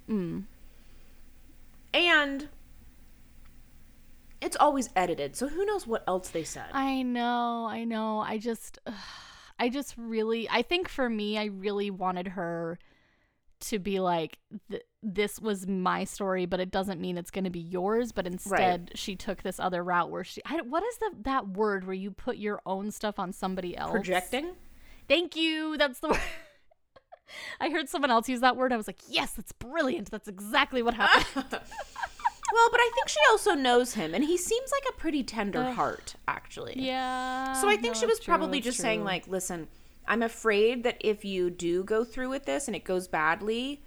[0.09, 0.43] Mm.
[1.93, 2.49] And
[4.43, 6.65] it's always edited, so who knows what else they said.
[6.73, 7.65] I know.
[7.69, 8.19] I know.
[8.19, 8.93] I just, ugh,
[9.59, 12.77] I just really, I think for me, I really wanted her
[13.61, 17.49] to be like, th- this was my story, but it doesn't mean it's going to
[17.49, 18.11] be yours.
[18.11, 21.85] But instead, she took this other route where she, I, what is the that word
[21.85, 23.91] where you put your own stuff on somebody else?
[23.91, 24.51] Projecting?
[25.07, 25.77] Thank you.
[25.77, 26.19] That's the word.
[27.59, 28.73] I heard someone else use that word.
[28.73, 30.11] I was like, yes, that's brilliant.
[30.11, 31.45] That's exactly what happened.
[32.53, 35.63] Well, but I think she also knows him, and he seems like a pretty tender
[35.63, 35.75] Ugh.
[35.75, 36.75] heart, actually.
[36.77, 37.53] yeah.
[37.53, 39.67] So I think no, she was true, probably just saying, like, listen,
[40.07, 43.81] I'm afraid that if you do go through with this and it goes badly,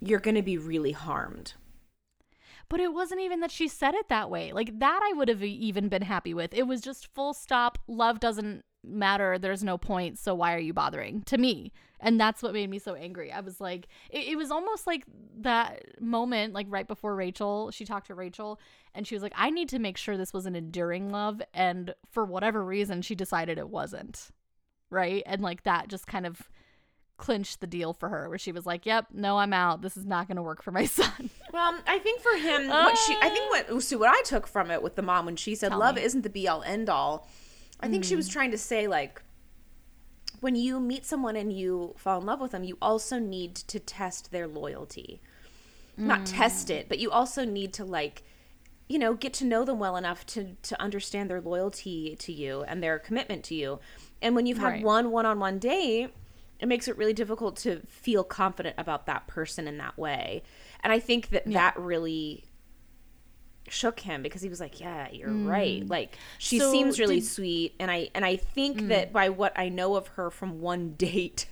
[0.00, 1.54] you're going to be really harmed.
[2.70, 4.52] But it wasn't even that she said it that way.
[4.52, 6.54] Like that I would have even been happy with.
[6.54, 7.78] It was just full stop.
[7.88, 9.38] Love doesn't matter.
[9.38, 10.18] There's no point.
[10.18, 11.22] So why are you bothering?
[11.22, 11.72] To me.
[12.00, 13.30] And that's what made me so angry.
[13.30, 15.04] I was like, it, it was almost like
[15.40, 18.58] that moment, like right before Rachel, she talked to Rachel
[18.94, 21.42] and she was like, I need to make sure this was an enduring love.
[21.52, 24.30] And for whatever reason, she decided it wasn't.
[24.88, 25.22] Right.
[25.26, 26.48] And like that just kind of
[27.20, 29.82] clinched the deal for her where she was like, yep, no, I'm out.
[29.82, 31.30] This is not going to work for my son.
[31.52, 34.70] Well, I think for him, what she, I think what, so what I took from
[34.70, 36.02] it with the mom when she said, love me.
[36.02, 37.28] isn't the be all end all,
[37.82, 38.32] I think she was hmm.
[38.32, 39.22] trying to say, like,
[40.40, 43.78] when you meet someone and you fall in love with them, you also need to
[43.78, 45.20] test their loyalty.
[45.96, 46.74] Not test hmm.
[46.74, 48.22] it, but you also need to, like,
[48.88, 52.62] you know, get to know them well enough to to understand their loyalty to you
[52.62, 53.78] and their commitment to you.
[54.20, 54.84] And when you've had Right.
[54.84, 56.10] one one-on-one date,
[56.58, 60.42] it makes it really difficult to feel confident about that person in that way.
[60.82, 62.44] And I think that that really
[63.70, 65.86] shook him because he was like, "Yeah, you're right.
[65.86, 66.60] Like she Mm.
[66.60, 67.28] So seems really did- Mm.
[67.28, 70.92] sweet." And I and I think that by what I know of her from one
[70.98, 71.46] date,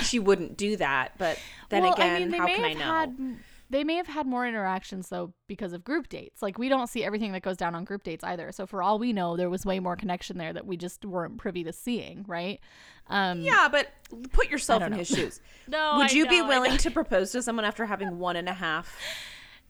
[0.00, 1.12] she wouldn't do that.
[1.18, 2.84] But then Well, again, how may can I know?
[2.84, 3.36] Had,
[3.70, 6.42] they may have had more interactions though because of group dates.
[6.42, 8.52] Like we don't see everything that goes down on group dates either.
[8.52, 11.38] So for all we know, there was way more connection there that we just weren't
[11.38, 12.60] privy to seeing, right?
[13.08, 13.88] Um, yeah, but
[14.32, 15.40] put yourself in don't his shoes.
[15.66, 18.36] No, Would I you be know, I willing to propose to someone after having one
[18.36, 18.96] and a half?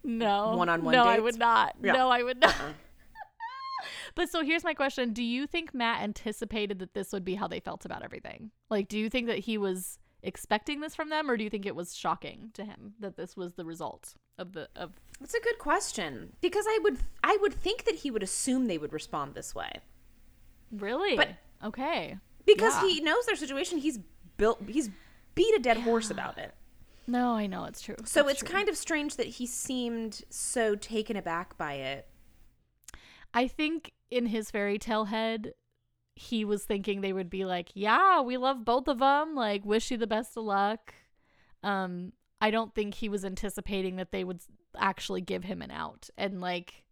[0.05, 1.75] No, one-on-one No, I would not.
[1.83, 1.93] Yeah.
[1.93, 2.55] No, I would not.
[2.61, 2.73] Uh-uh.
[4.15, 7.49] but so here's my question: Do you think Matt anticipated that this would be how
[7.49, 8.51] they felt about everything?
[8.71, 11.67] Like, do you think that he was expecting this from them, or do you think
[11.67, 14.93] it was shocking to him that this was the result of the of?
[15.21, 18.79] That's a good question because I would I would think that he would assume they
[18.79, 19.81] would respond this way
[20.73, 21.17] Really?
[21.17, 21.31] But-
[21.63, 22.19] okay.
[22.47, 22.89] because Yeah.
[22.89, 23.79] he knows their situation.
[23.79, 23.99] He's
[24.37, 24.61] built.
[24.69, 24.91] He's
[25.35, 26.55] beat a dead horse about it.
[27.07, 27.97] No, I know it's true.
[28.05, 32.09] So it's kind of strange that he seemed so taken aback by it.
[33.35, 35.53] I think in his fairy tale head,
[36.15, 39.35] he was thinking they would be like, "Yeah, we love both of them.
[39.35, 40.95] Like, wish you the best of luck."
[41.63, 44.41] Um, I don't think he was anticipating that they would
[44.77, 46.85] actually give him an out, and like,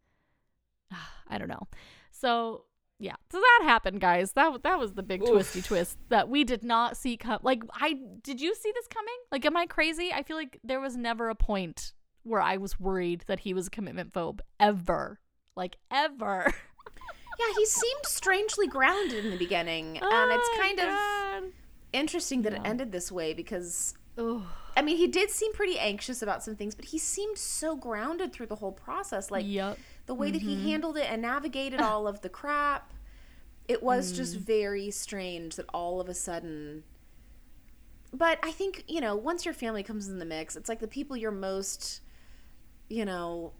[1.29, 1.69] I don't know.
[2.11, 2.65] So
[3.03, 4.33] yeah, so that happened, guys.
[4.33, 5.31] That that was the big Oof.
[5.31, 7.41] twisty twist that we did not see come.
[7.43, 9.15] Like, I did you see this coming?
[9.31, 10.13] Like, am I crazy?
[10.15, 13.67] I feel like there was never a point where I was worried that he was
[13.67, 15.19] a commitment phobe ever.
[15.57, 16.53] Like ever.
[17.39, 21.45] Yeah, he seemed strangely grounded in the beginning, and it's Oh, kind of
[21.93, 24.43] interesting that it ended this way because Ugh.
[24.77, 28.33] I mean, he did seem pretty anxious about some things, but he seemed so grounded
[28.33, 29.31] through the whole process.
[29.31, 29.79] Like Yep.
[30.07, 30.63] the way that Mm-hmm.
[30.63, 32.92] he handled it and navigated all of the crap,
[33.73, 34.17] it was Mm.
[34.17, 36.85] just very strange that all of a sudden.
[38.13, 40.89] But I think, you know, once your family comes in the mix, it's like the
[40.89, 42.01] people you're most,
[42.89, 43.53] you know,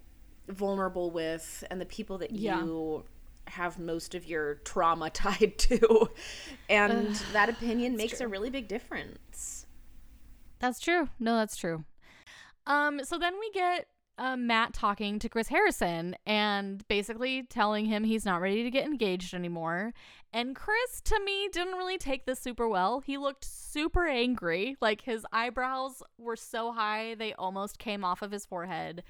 [0.49, 2.63] vulnerable with and the people that Yeah.
[2.63, 3.05] you
[3.49, 6.11] have most of your trauma tied to.
[6.69, 8.27] And that opinion makes true.
[8.27, 9.67] a really big difference.
[10.59, 11.09] That's true.
[11.19, 11.85] No, that's true.
[12.67, 13.87] Um, so then we get
[14.23, 18.85] uh, Matt talking to Chris Harrison and basically telling him he's not ready to get
[18.85, 19.93] engaged anymore.
[20.33, 23.01] And Chris, to me, didn't really take this super well.
[23.01, 24.77] He looked super angry.
[24.81, 29.03] Like his eyebrows were so high, they almost came off of his forehead.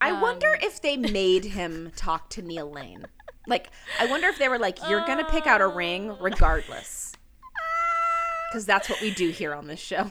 [0.00, 3.06] I wonder Um, if they made him talk to Neil Lane.
[3.46, 3.68] Like,
[4.00, 7.12] I wonder if they were like, "You're gonna pick out a ring regardless,"
[8.48, 10.10] because that's what we do here on this show.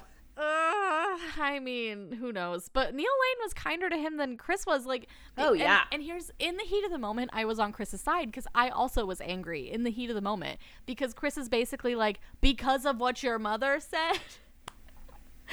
[1.38, 2.70] I mean, who knows?
[2.70, 4.86] But Neil Lane was kinder to him than Chris was.
[4.86, 5.82] Like, Oh, and- yeah.
[5.92, 8.70] And here's in the heat of the moment, I was on Chris's side because I
[8.70, 12.86] also was angry in the heat of the moment because Chris is basically like, because
[12.86, 14.20] of what your mother said.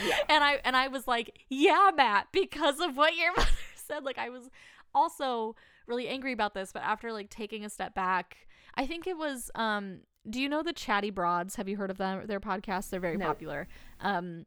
[0.03, 0.17] Yeah.
[0.29, 4.05] And I and I was like, yeah, Matt, because of what your mother said.
[4.05, 4.49] Like, I was
[4.95, 8.37] also really angry about this, but after like taking a step back,
[8.77, 9.51] I think it was.
[9.57, 11.57] um Do you know the Chatty Broads?
[11.57, 12.27] Have you heard of them?
[12.27, 12.91] Their podcast.
[12.91, 13.27] They're very No.
[13.27, 13.67] popular.
[14.01, 14.47] Um,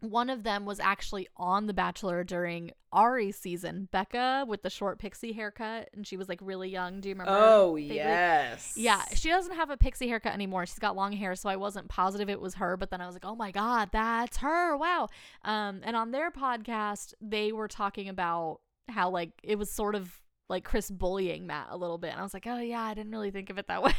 [0.00, 4.98] one of them was actually on The Bachelor during Arie's season, Bekah with the short
[4.98, 7.00] pixie haircut, and she was like really young.
[7.00, 7.32] Do you remember?
[7.34, 8.74] Oh yes.
[8.76, 10.66] Yeah, she doesn't have a pixie haircut anymore.
[10.66, 13.14] She's got long hair, so I wasn't positive it was her, but then I was
[13.14, 15.08] like, "Oh my god, that's her." Wow.
[15.44, 20.20] Um and on their podcast, they were talking about how like it was sort of
[20.48, 22.10] like Chris bullying Matt a little bit.
[22.10, 23.94] And I was like, "Oh yeah, I didn't really think of it that way."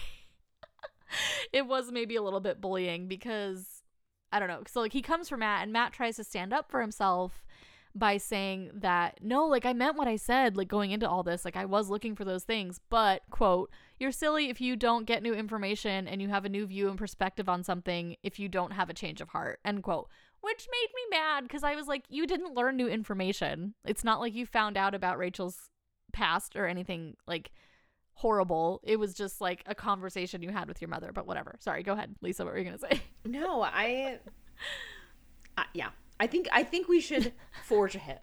[1.54, 3.77] it was maybe a little bit bullying because
[4.32, 4.64] I don't know.
[4.68, 7.46] So like he comes for Matt and Matt tries to stand up for himself
[7.96, 11.46] by saying that no, like I meant what I said, like going into all this,
[11.46, 15.24] like I was looking for those things, but quote, you're silly if you don't get
[15.24, 18.72] new information and you have a new view and perspective on something if you don't
[18.72, 20.10] have a change of heart, end quote.
[20.42, 23.74] Which made me mad because I was like, you didn't learn new information.
[23.86, 25.70] It's not like you found out about Rachel's
[26.14, 27.52] past or anything like
[28.18, 28.82] horrible.
[28.84, 31.56] It was just like a conversation you had with your mother, but whatever.
[31.60, 32.44] Sorry, go ahead, Lisa.
[32.44, 33.02] What were you gonna say?
[33.26, 34.20] No, I,
[35.58, 35.90] I yeah.
[36.20, 37.34] I think I think we should
[37.66, 38.22] forge ahead.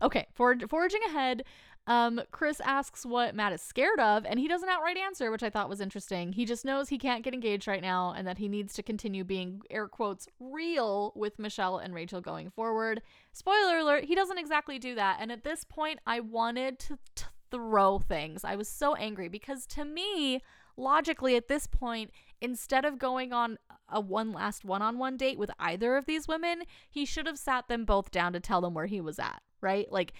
[0.00, 1.44] Okay, for foraging ahead,
[1.86, 5.50] um, Chris asks what Matt is scared of, and he doesn't outright answer, which I
[5.50, 6.32] thought was interesting.
[6.32, 9.24] He just knows he can't get engaged right now and that he needs to continue
[9.24, 13.02] being, air quotes, real with Michelle and Rachel going forward.
[13.32, 15.18] Spoiler alert, he doesn't exactly do that.
[15.20, 18.42] And at this point, I wanted to, to throw things.
[18.42, 20.40] I was so angry because to me,
[20.76, 22.10] logically, at this point,
[22.40, 26.26] instead of going on a one last one on one date with either of these
[26.26, 29.42] women, he should have sat them both down to tell them where he was at,
[29.60, 29.90] right?
[29.92, 30.12] Like,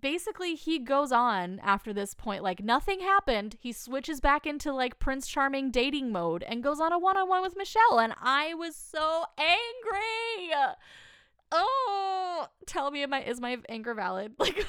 [0.00, 4.98] basically he goes on after this point like nothing happened he switches back into like
[4.98, 9.24] prince charming dating mode and goes on a one-on-one with michelle and i was so
[9.38, 10.52] angry
[11.52, 14.66] oh tell me am I, is my anger valid like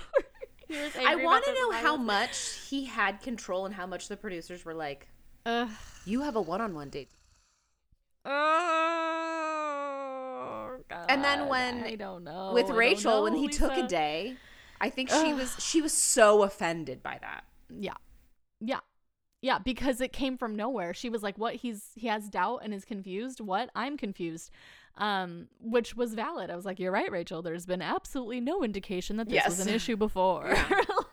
[0.72, 4.74] i want to know how much he had control and how much the producers were
[4.74, 5.08] like
[5.46, 5.70] Ugh.
[6.06, 7.10] you have a one-on-one date
[8.28, 8.32] Oh,
[10.90, 11.06] God.
[11.10, 13.88] And then when- I don't know with I don't rachel when know, he took a
[13.88, 14.36] day
[14.82, 17.94] i think she was she was so offended by that Yeah.
[18.60, 18.80] Yeah.
[19.42, 20.92] Yeah, because it came from nowhere.
[20.96, 21.54] She was like, "What?
[21.56, 23.40] He's he has doubt and is confused.
[23.40, 23.70] What?
[23.76, 24.50] I'm confused."
[24.98, 26.50] Um, which was valid.
[26.50, 27.42] I was like, "You're right, Rachel.
[27.42, 30.56] There's been absolutely no indication that this was an issue before."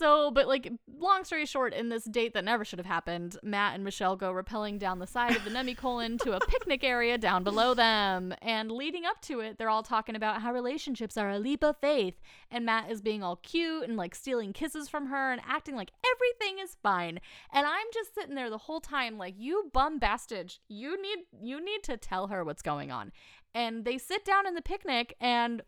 [0.00, 3.74] so, but like, long story short, in this date that never should have happened, Matt
[3.74, 7.44] and Michelle go rappelling down the side of the Nemacolin to a picnic area down
[7.44, 8.34] below them.
[8.40, 11.76] And leading up to it, they're all talking about how relationships are a leap of
[11.82, 12.14] faith.
[12.50, 15.92] And Matt is being all cute and like stealing kisses from her and acting like
[16.14, 17.20] everything is fine.
[17.52, 21.62] And I'm just sitting there the whole time like, you bum bastage, you need you
[21.62, 23.12] need to tell her what's going on.
[23.54, 25.60] And they sit down in the picnic and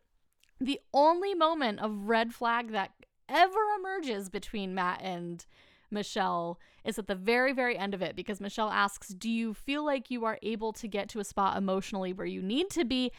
[0.59, 2.93] the only moment of red flag that
[3.29, 5.45] ever emerges between Matt and
[5.91, 9.85] Michelle is at the very, very end of it because Michelle asks, Do you feel
[9.85, 13.13] like you are able to get to a spot emotionally where you need to be?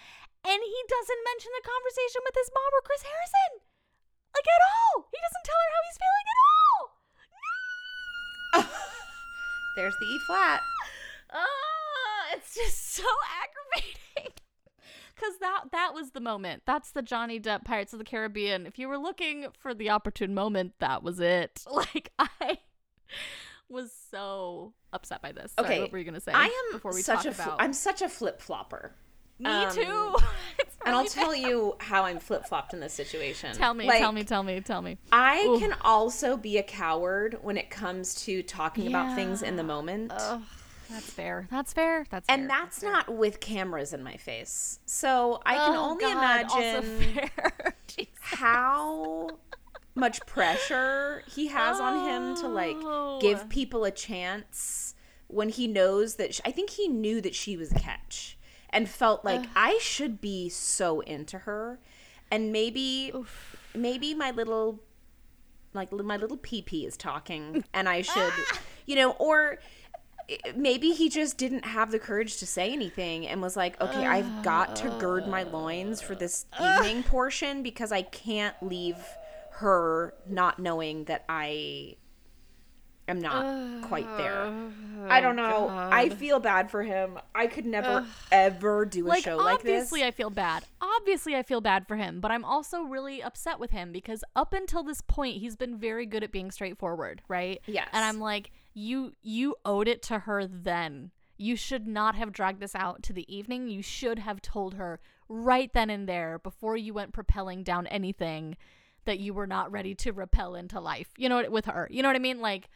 [0.43, 3.63] And he doesn't mention the conversation with his mom or Chris Harrison.
[4.33, 5.07] Like at all.
[5.11, 6.81] He doesn't tell her how he's feeling at all.
[8.53, 8.59] No!
[9.77, 10.61] there's the e flat
[11.33, 13.03] Ah, it's just so
[13.41, 14.33] aggravating.
[15.23, 16.63] Cause that that was the moment.
[16.65, 18.65] That's the Johnny Depp Pirates of the Caribbean.
[18.65, 21.63] If you were looking for the opportune moment, that was it.
[21.71, 22.57] Like I
[23.69, 25.53] was so upset by this.
[25.57, 26.31] Okay, what were you gonna say?
[26.33, 27.61] i am before we such talk a fl- about?
[27.61, 28.93] i'm such a flip-flopper
[29.39, 30.15] Me um, too.
[30.59, 33.99] It's and i'll really tell you how i'm flip-flopped in this situation Tell me, Like,
[33.99, 34.97] tell me, tell me, tell me.
[35.11, 35.59] I Ooh.
[35.59, 40.11] can also be a coward when it comes to talking about things in the moment.
[40.13, 40.41] Ugh,
[40.93, 41.47] that's fair.
[41.51, 42.05] That's fair.
[42.09, 42.35] That's fair.
[42.37, 42.57] and fair.
[42.59, 44.79] that's not with cameras in my face.
[44.85, 47.29] So I can Oh, only God, imagine
[48.19, 49.29] how
[49.95, 53.19] much pressure he has on him to like Oh.
[53.21, 54.95] give people a chance
[55.27, 58.37] when he knows that sh I think he knew that she was a catch
[58.69, 61.79] and felt like I should be so into her
[62.31, 63.11] and maybe
[63.75, 64.79] maybe my little
[65.73, 68.59] like my little pee pee is talking and I should ah.
[68.85, 69.59] you know or
[70.55, 74.43] maybe he just didn't have the courage to say anything and was like okay I've
[74.43, 78.97] got to gird my loins for this evening portion because I can't leave
[79.51, 81.95] her not knowing that I
[83.07, 84.51] am not quite there.
[85.09, 85.69] I don't know.
[85.69, 87.19] I feel bad for him.
[87.35, 89.83] I could never ever do a like show like this.
[89.83, 90.63] obviously I feel bad.
[90.81, 94.53] Obviously I feel bad for him, but I'm also really upset with him because up
[94.53, 97.61] until this point he's been very good at being straightforward, right?
[97.67, 97.89] Yes.
[97.91, 101.11] And I'm like, you you owed it to her then.
[101.37, 103.67] You should not have dragged this out to the evening.
[103.67, 108.55] You should have told her right then and there before you went propelling down anything
[109.05, 111.09] that you were not ready to repel into life.
[111.17, 111.87] You know what with her.
[111.91, 112.39] You know what I mean?
[112.39, 112.69] Like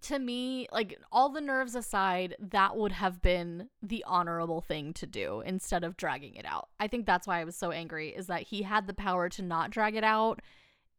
[0.00, 5.06] to me, like all the nerves aside, that would have been the honorable thing to
[5.06, 6.68] do instead of dragging it out.
[6.80, 9.42] I think that's why I was so angry is that he had the power to
[9.42, 10.40] not drag it out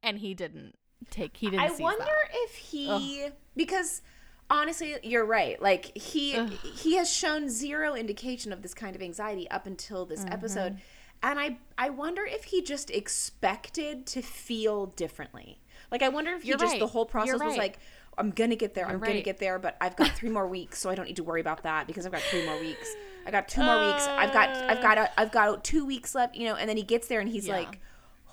[0.03, 0.76] and he didn't
[1.10, 2.30] take he didn't I wonder that.
[2.45, 4.01] if he because
[4.49, 5.62] honestly, you're right.
[5.62, 6.51] Like he Ugh.
[6.76, 10.34] he has shown zero indication of this kind of anxiety up until this Mm-hmm.
[10.34, 10.78] episode.
[11.22, 15.60] And I I wonder if he just expected to feel differently.
[15.91, 16.80] Like I wonder if You're just right.
[16.80, 17.80] the whole process You're was like
[18.18, 18.86] I'm gonna get there.
[18.86, 21.16] I'm You're gonna get there, but I've got three more weeks, so I don't need
[21.16, 22.93] to worry about that because I've got three more weeks.
[23.26, 24.06] I got two more weeks.
[24.08, 26.36] I've got I've got a, I've got two weeks left.
[26.36, 27.58] You know, and then he gets there and he's Yeah.
[27.58, 27.80] like,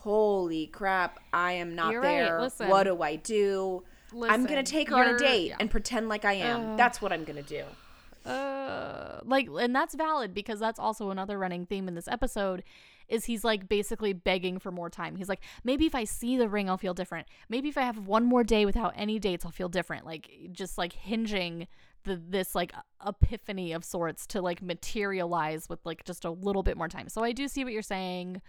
[0.00, 1.20] "Holy crap!
[1.32, 2.24] I am not You're right.
[2.24, 2.40] there.
[2.40, 2.68] Listen.
[2.68, 3.82] What do I do?
[4.22, 5.56] I'm gonna take her on a date yeah.
[5.60, 6.76] and pretend like I am.
[6.76, 7.64] That's what I'm gonna do.
[8.24, 12.62] uh like and that's valid because that's also another running theme in this episode
[13.08, 15.16] is he's like basically begging for more time.
[15.16, 17.28] He's like maybe if I see the ring I'll feel different.
[17.48, 20.06] Maybe if I have one more day without any dates I'll feel different.
[20.06, 21.66] Like just like hinging
[22.04, 22.72] the this like
[23.06, 27.08] epiphany of sorts to like materialize with like just a little bit more time.
[27.08, 28.40] So I do see what you're saying.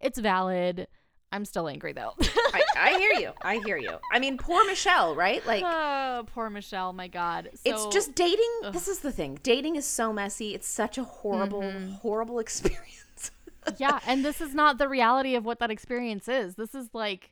[0.00, 0.86] It's valid.
[1.30, 2.14] I'm still angry though.
[2.20, 3.32] I, I hear you.
[3.42, 3.98] I hear you.
[4.12, 5.44] I mean, poor Michelle, right?
[5.46, 7.50] Like, oh, poor Michelle, my god.
[7.64, 8.50] it's just dating.
[8.72, 9.38] This is the thing.
[9.42, 10.54] Dating is so messy.
[10.54, 11.92] It's such a horrible, Mm-hmm.
[11.94, 13.30] horrible experience.
[13.76, 16.54] yeah, and this is not the reality of what that experience is.
[16.54, 17.30] This is like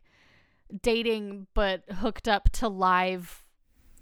[0.83, 3.45] dating but hooked up to live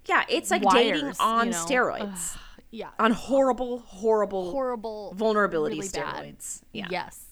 [0.07, 1.65] yeah, it's like dating on you know?
[1.65, 2.37] steroids,
[2.71, 6.15] yeah, on horrible, horrible horrible vulnerability really bad.
[6.25, 6.61] steroids.
[6.73, 6.87] Yeah.
[6.89, 7.25] Yes.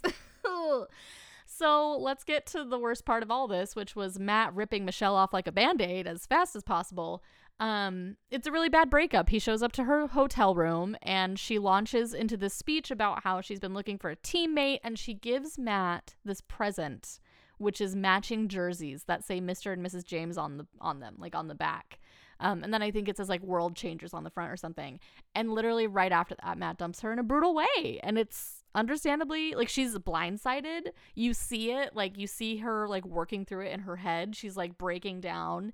[1.55, 5.15] So let's get to the worst part of all this, which was Matt ripping Michelle
[5.15, 7.23] off like a band aid as fast as possible.
[7.59, 9.29] Um, it's a really bad breakup.
[9.29, 13.41] He shows up to her hotel room and she launches into this speech about how
[13.41, 17.19] she's been looking for a teammate and she gives Matt this present,
[17.59, 19.71] which is matching jerseys that say Mr.
[19.71, 20.05] and Mrs.
[20.05, 21.99] James on the on them, like on the back.
[22.39, 24.99] Um, and then I think it says like world changers on the front or something.
[25.35, 27.99] And literally right after that, Matt dumps her in a brutal way.
[28.01, 30.89] And it's understandably like she's blindsided.
[31.15, 34.35] You see it, like you see her like working through it in her head.
[34.35, 35.73] She's like breaking down.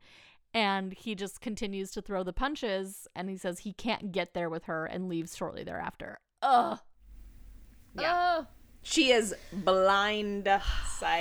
[0.53, 4.49] And he just continues to throw the punches and he says he can't get there
[4.49, 6.19] with her and leaves shortly thereafter.
[6.41, 6.79] Ugh.
[7.99, 8.37] Yeah.
[8.39, 8.47] Ugh.
[8.81, 10.61] She is blindsided.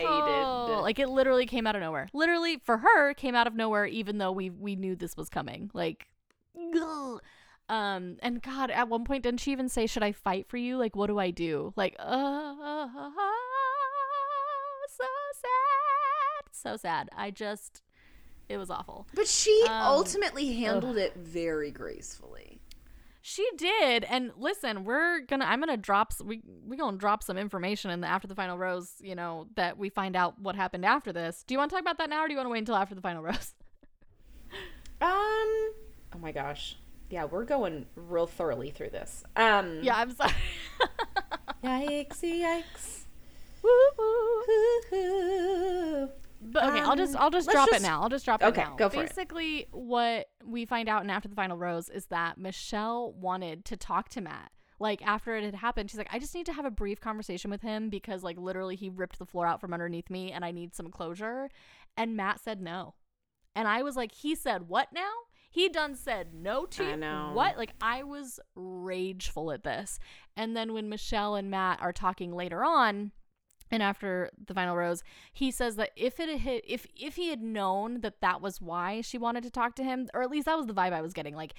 [0.07, 2.09] Oh, like it literally came out of nowhere.
[2.15, 5.71] Literally for her came out of nowhere even though we we knew this was coming.
[5.75, 6.07] Like
[6.57, 7.21] ugh.
[7.69, 10.77] Um and god at one point didn't she even say should I fight for you?
[10.79, 11.73] Like what do I do?
[11.77, 12.55] Like uh,
[14.89, 15.05] so
[15.35, 16.45] sad.
[16.53, 17.09] So sad.
[17.17, 17.83] I just
[18.49, 19.07] it was awful.
[19.15, 22.61] but she Um, ultimately handled it very gracefully.
[23.21, 25.45] She did, and listen, we're gonna.
[25.45, 26.15] I'm gonna drop.
[26.25, 28.93] We we gonna drop some information in the after the final rose.
[29.03, 31.45] You know that we find out what happened after this.
[31.47, 32.77] Do you want to talk about that now, or do you want to wait until
[32.77, 33.55] after the final rose?
[35.01, 35.11] Um.
[36.15, 36.77] Oh my gosh.
[37.11, 39.25] Yeah, we're going real thoroughly through this.
[39.37, 39.81] Um.
[39.83, 40.33] yeah, I'm sorry.
[41.65, 42.21] Yikes!
[42.23, 43.05] Yikes!
[43.63, 44.43] Woo, woo.
[44.91, 46.09] Hoo-hoo.
[46.41, 48.01] But okay, I'll just Um, I'll just drop just- it now.
[48.03, 48.77] I'll just drop Okay, it now.
[48.77, 49.09] go for it.
[49.09, 53.77] Basically, what we find out in after the final rose is that Michelle wanted to
[53.77, 54.53] talk to Matt.
[54.79, 57.51] Like after it had happened, she's like, I just need to have a brief conversation
[57.51, 60.53] with him because like literally he ripped the floor out from underneath me and I
[60.53, 61.51] need some closure.
[61.97, 62.95] And Matt said no.
[63.57, 65.11] And I was like, he said what now?
[65.59, 67.33] He done said no to I know.
[67.35, 67.59] what?
[67.59, 69.99] Like I was rageful at this.
[70.37, 73.11] And then when Michelle and Matt are talking later on,
[73.69, 75.03] and after the final rose,
[75.33, 79.01] he says that if it had if if he had known that that was why
[79.01, 81.13] she wanted to talk to him, or at least that was the vibe I was
[81.13, 81.55] getting, like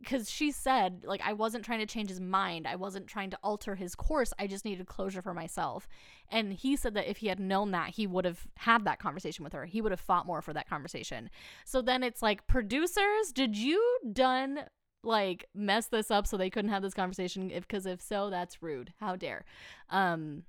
[0.00, 3.38] because she said like I wasn't trying to change his mind, I wasn't trying to
[3.42, 5.88] alter his course, I just needed closure for myself.
[6.30, 9.44] And he said that if he had known that, he would have had that conversation
[9.44, 9.64] with her.
[9.64, 11.30] He would have fought more for that conversation.
[11.64, 14.60] So then it's like producers, did you done
[15.02, 17.50] like mess this up so they couldn't have this conversation?
[17.50, 18.92] If because if so, that's rude.
[19.00, 19.44] How dare.
[19.90, 20.44] Um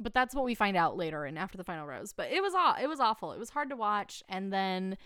[0.00, 2.12] but that's what we find out later and after the final rose.
[2.12, 3.32] But it was aw- it was awful.
[3.32, 4.22] It was hard to watch.
[4.28, 4.96] And then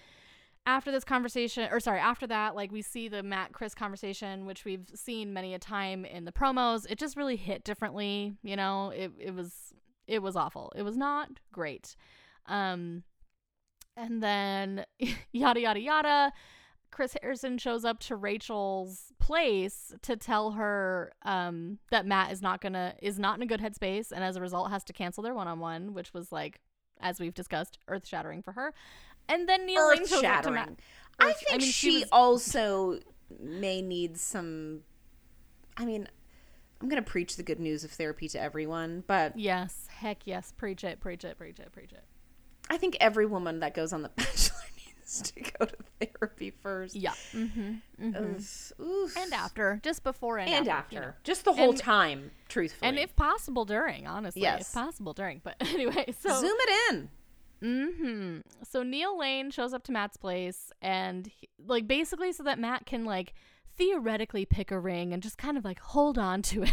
[0.65, 4.65] after this conversation, or sorry, after that, like we see the Matt Chris conversation, which
[4.65, 6.87] we've seen many a time in the promos.
[6.89, 8.35] It just really hit differently.
[8.43, 9.75] You know, it it was
[10.07, 10.73] it was awful.
[10.77, 11.97] It was not great.
[12.47, 13.03] Um,
[13.97, 14.85] and then
[15.33, 16.33] yada yada yada.
[16.93, 22.61] Chris Harrison shows up to Rachel's place to tell her um, that Matt is not
[22.61, 25.35] gonna is not in a good headspace, and as a result has to cancel their
[25.35, 26.61] one on one, which was like,
[27.01, 28.75] as we've discussed, earth shattering for her.
[29.29, 30.66] And then Neil Earth shows up to Matt.
[30.66, 30.77] shattering.
[31.18, 32.99] I think I mean, she, she was- also
[33.41, 34.81] may need some.
[35.77, 36.09] I mean,
[36.81, 40.85] I'm gonna preach the good news of therapy to everyone, but Yes, heck yes, preach
[40.85, 42.05] it, preach it, preach it, preach it.
[42.68, 46.95] I think every woman that goes on the Bachelor needs to go to therapy first.
[46.97, 47.12] Yeah.
[47.33, 48.14] Mm-hmm.
[48.16, 49.16] Ugh, oof.
[49.16, 50.70] And after, just before and, and after.
[50.79, 51.12] after, you know.
[51.25, 52.89] just the whole And- time, truthfully.
[52.89, 54.43] And if possible, during, honestly.
[54.43, 54.68] Yes.
[54.68, 55.41] If possible, during.
[55.45, 56.41] But anyway, so.
[56.41, 57.09] zoom it in.
[57.63, 58.39] Mm-hmm.
[58.69, 62.87] So Neil Lane shows up to Matt's place and he, like basically so that Matt
[62.87, 63.35] can like
[63.77, 66.73] theoretically pick a ring and just kind of like hold on to it.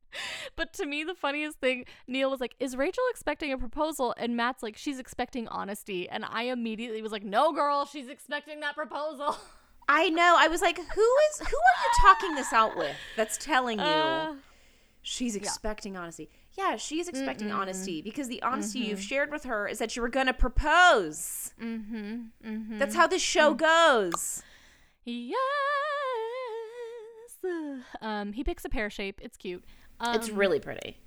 [0.56, 4.36] but to me the funniest thing Neil was like, "Is Rachel expecting a proposal?" and
[4.36, 8.74] Matt's like, "She's expecting honesty." And I immediately was like, "No, girl, she's expecting that
[8.74, 9.36] proposal."
[9.88, 10.36] I know.
[10.38, 12.94] I was like, who is who are you talking this out with?
[13.16, 14.34] That's telling you Uh,
[15.02, 16.30] she's expecting honesty.
[16.56, 20.08] Yeah, she's expecting honesty because the honesty you've shared with her is that you were
[20.08, 21.52] going to propose.
[21.60, 22.20] mm-hmm.
[22.46, 22.78] Mm-hmm.
[22.78, 24.42] That's how this show goes.
[25.04, 25.38] Yes.
[28.00, 29.20] Um, he picks a pear shape.
[29.22, 29.64] It's cute.
[29.98, 30.98] Um, it's really pretty.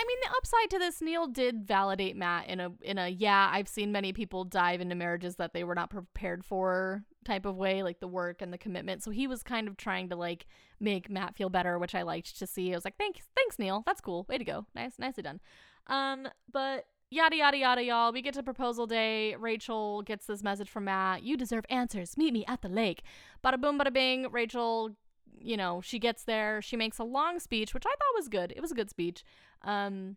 [0.00, 3.50] I mean, the upside to this, Neil did validate Matt in a in a yeah.
[3.52, 7.56] I've seen many people dive into marriages that they were not prepared for type of
[7.56, 9.02] way, like the work and the commitment.
[9.02, 10.46] So he was kind of trying to like
[10.80, 12.72] make Matt feel better, which I liked to see.
[12.72, 13.82] I was like, thanks, thanks, Neil.
[13.84, 14.24] That's cool.
[14.26, 14.64] Way to go.
[14.74, 15.38] Nice, nicely done.
[15.86, 18.10] Um, but yada yada yada, y'all.
[18.10, 19.36] We get to proposal day.
[19.36, 21.24] Rachel gets this message from Matt.
[21.24, 22.16] You deserve answers.
[22.16, 23.02] Meet me at the lake.
[23.44, 24.30] Bada boom, bada bing.
[24.30, 24.92] Rachel
[25.38, 28.52] you know, she gets there, she makes a long speech, which I thought was good.
[28.56, 29.24] It was a good speech.
[29.62, 30.16] Um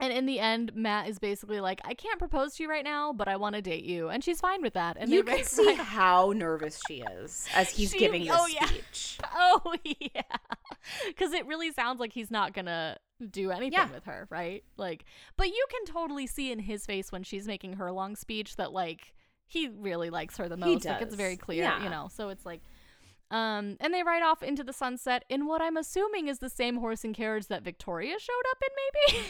[0.00, 3.12] and in the end, Matt is basically like, I can't propose to you right now,
[3.12, 4.08] but I want to date you.
[4.08, 4.96] And she's fine with that.
[4.98, 8.66] And you can see how nervous she is as he's She- giving this oh, yeah.
[8.66, 9.18] speech.
[9.36, 10.22] Oh, yeah.
[11.06, 12.96] Because it really sounds like he's not going to
[13.30, 13.88] do anything Yeah.
[13.92, 14.64] with her, right?
[14.76, 15.04] Like,
[15.36, 18.72] but you can totally see in his face when she's making her long speech that,
[18.72, 19.14] like,
[19.46, 20.84] he really likes her the He most.
[20.86, 21.84] Like, it's very clear, Yeah.
[21.84, 22.08] you know?
[22.12, 22.62] So it's like,
[23.34, 26.76] um, and they ride off into the sunset in what I'm assuming is the same
[26.76, 29.26] horse and carriage that Victoria showed up in, maybe.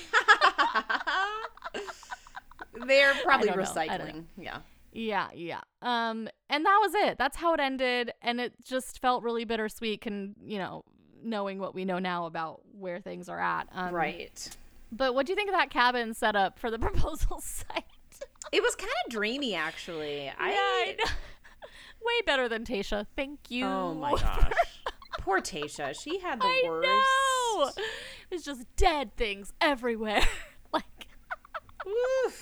[2.87, 3.65] They're probably don't know.
[3.81, 4.25] I don't recycling.
[4.37, 4.59] Yeah.
[4.93, 5.61] Yeah, yeah.
[5.81, 7.17] Um, and that was it.
[7.17, 10.05] That's how it ended, and it just felt really bittersweet.
[10.05, 10.85] And you know,
[11.23, 13.69] knowing what we know now about where things are at.
[13.73, 14.57] Um, Right.
[14.93, 17.85] But what do you think of that cabin setup for the proposal site?
[18.53, 20.29] It was kind of dreamy, actually.
[20.29, 21.11] I, I know.
[22.05, 23.07] Way better than Tasha.
[23.17, 23.65] Thank you.
[23.67, 24.53] Oh my gosh.
[25.21, 25.99] Poor Tasha.
[25.99, 26.87] She had the I worst.
[27.79, 27.85] know.
[28.31, 30.23] It's just dead things everywhere.
[30.73, 30.85] like.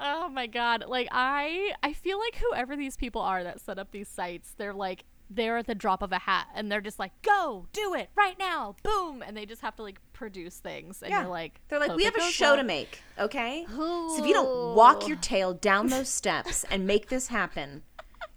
[0.00, 0.84] Oh my god.
[0.86, 4.72] Like I I feel like whoever these people are that set up these sites, they're
[4.72, 8.08] like they're at the drop of a hat and they're just like, "Go, do it
[8.14, 11.22] right now." Boom, and they just have to like produce things and Yeah.
[11.22, 13.66] you're like They're like, we have a show well." to make, okay?
[13.68, 17.82] So if you don't walk your tail down those steps and make this happen,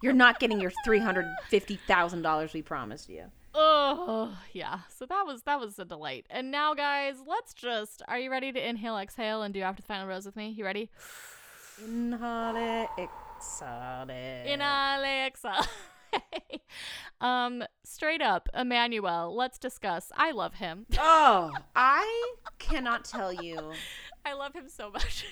[0.02, 3.26] you're not getting your three hundred fifty thousand dollars we promised you.
[3.54, 4.80] Oh, yeah.
[4.88, 6.26] So that was that was a delight.
[6.30, 9.88] And now guys, let's just Are you ready to inhale, exhale and do after the
[9.88, 10.49] final rose with me?
[10.49, 10.89] You ready?
[11.84, 14.10] Inhale, exhale.
[14.10, 15.66] Inhale, exhale.
[17.22, 20.12] um, straight up, Emmanuel, let's discuss.
[20.16, 20.86] I love him.
[20.99, 23.72] Oh, I cannot tell you
[24.26, 25.26] I love him so much.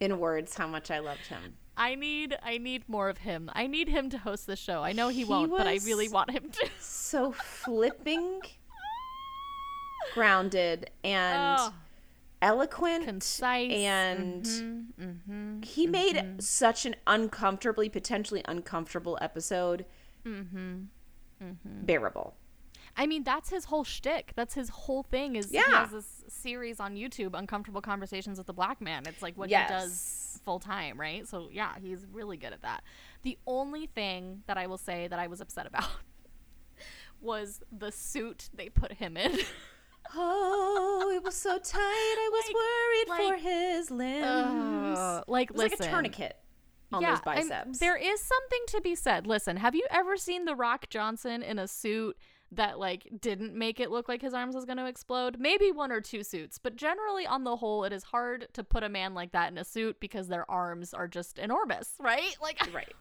[0.00, 1.56] in words how much I loved him.
[1.76, 3.50] I need I need more of him.
[3.54, 4.82] I need him to host the show.
[4.82, 6.68] I know he, He won't, but I really want him to.
[6.80, 8.40] So flipping,
[10.14, 11.74] grounded, and Oh,
[12.40, 14.84] eloquent, concise and mhm,
[15.28, 19.86] mhm, he made such an uncomfortably, potentially uncomfortable episode
[20.26, 20.86] mhm.
[21.64, 22.34] bearable.
[22.94, 24.32] I mean, that's his whole shtick.
[24.36, 25.36] That's his whole thing.
[25.36, 25.62] Is yeah.
[25.66, 29.04] he has this series on YouTube, Uncomfortable Conversations with the Black Man.
[29.06, 29.68] It's like what Yes.
[29.68, 31.26] he does full time, right?
[31.28, 32.82] So yeah, he's really good at that.
[33.22, 35.88] The only thing that I will say that I was upset about
[37.20, 39.38] was the suit they put him in.
[40.14, 41.78] Oh, it was so tight.
[41.78, 44.98] I was Like- worried like- for his limbs.
[44.98, 46.36] Ugh, like, it was listen, like a tourniquet
[46.92, 47.78] on yeah, those I'm- biceps.
[47.78, 49.26] there is something to be said.
[49.28, 52.18] Listen, have you ever seen The Rock Johnson in a suit
[52.52, 55.36] that like didn't make it look like his arms was going to explode?
[55.38, 58.82] Maybe one or two suits, but generally on the whole it is hard to put
[58.82, 62.36] a man like that in a suit because their arms are just enormous, right?
[62.40, 62.92] Like right.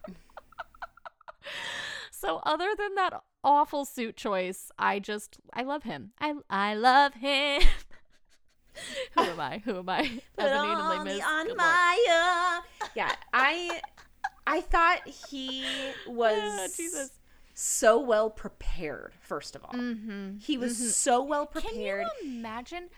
[2.12, 6.12] so other than that awful suit choice, I just I love him.
[6.20, 7.62] I I love him.
[9.16, 9.62] Who am I?
[9.66, 10.04] Who am I?
[10.38, 11.58] Put Ebony on me on Good Lord.
[11.58, 12.62] my
[12.96, 13.82] Yeah, I
[14.48, 15.66] I thought he
[16.08, 17.12] was Jesus.
[17.64, 19.74] So well prepared, first of all.
[19.74, 20.38] Mm-hmm.
[20.40, 22.08] He was so well prepared.
[22.20, 22.90] Can you imagine?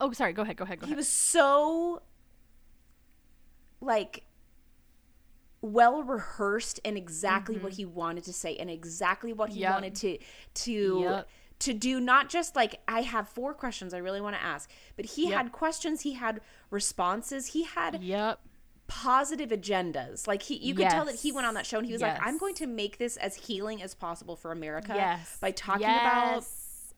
[0.00, 0.32] Oh, sorry.
[0.32, 0.56] Go ahead.
[0.56, 0.78] Go ahead.
[0.78, 0.94] Go He ahead.
[0.94, 2.02] He was so
[3.80, 4.24] like
[5.60, 9.72] well rehearsed in exactly what he wanted to say and exactly what he Yep.
[9.72, 10.18] wanted to
[10.54, 11.28] to Yep.
[11.60, 15.04] to do not just like I have four questions I really want to ask, but
[15.04, 15.32] he Yep.
[15.38, 18.40] had questions, he had responses, he had Yep.
[19.00, 20.26] Positive agendas.
[20.26, 22.18] Like he you could tell that he went on that show and he was like,
[22.20, 25.38] I'm going to make this as healing as possible for America yes.
[25.40, 26.44] by talking about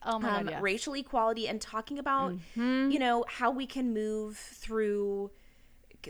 [0.06, 0.62] oh my um, god, yes.
[0.62, 2.92] racial equality and talking about Mhm.
[2.92, 5.30] you know how we can move through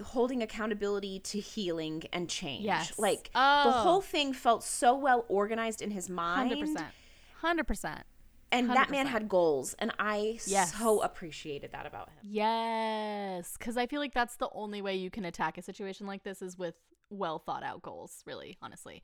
[0.02, 2.98] holding accountability to healing and change Yes.
[2.98, 3.70] like the Oh.
[3.70, 6.94] whole thing felt so well organized in his mind Hundred percent.
[7.40, 8.02] Hundred percent.
[8.54, 10.74] And that man had goals and i Yes.
[10.78, 15.10] so appreciated that about him Yes, because I feel like that's the only way you
[15.10, 16.74] can attack a situation like this is with
[17.10, 18.22] well thought out goals.
[18.26, 19.02] Really, honestly,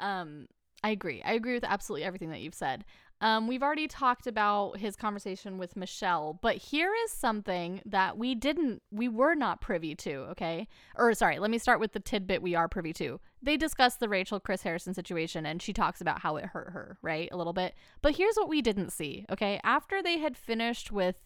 [0.00, 0.48] um,
[0.84, 1.22] I agree.
[1.24, 2.84] I agree with absolutely everything that you've said.
[3.20, 8.34] Um, we've already talked about his conversation with Michelle, but here is something that we
[8.34, 10.26] didn't, we were not privy to.
[10.30, 13.20] Okay, or sorry, let me start with the tidbit we are privy to.
[13.42, 16.98] They discuss the Rachel Chris Harrison situation, and she talks about how it hurt her,
[17.02, 17.74] right, a little bit.
[18.02, 19.26] But here's what we didn't see.
[19.30, 21.16] Okay, after they had finished with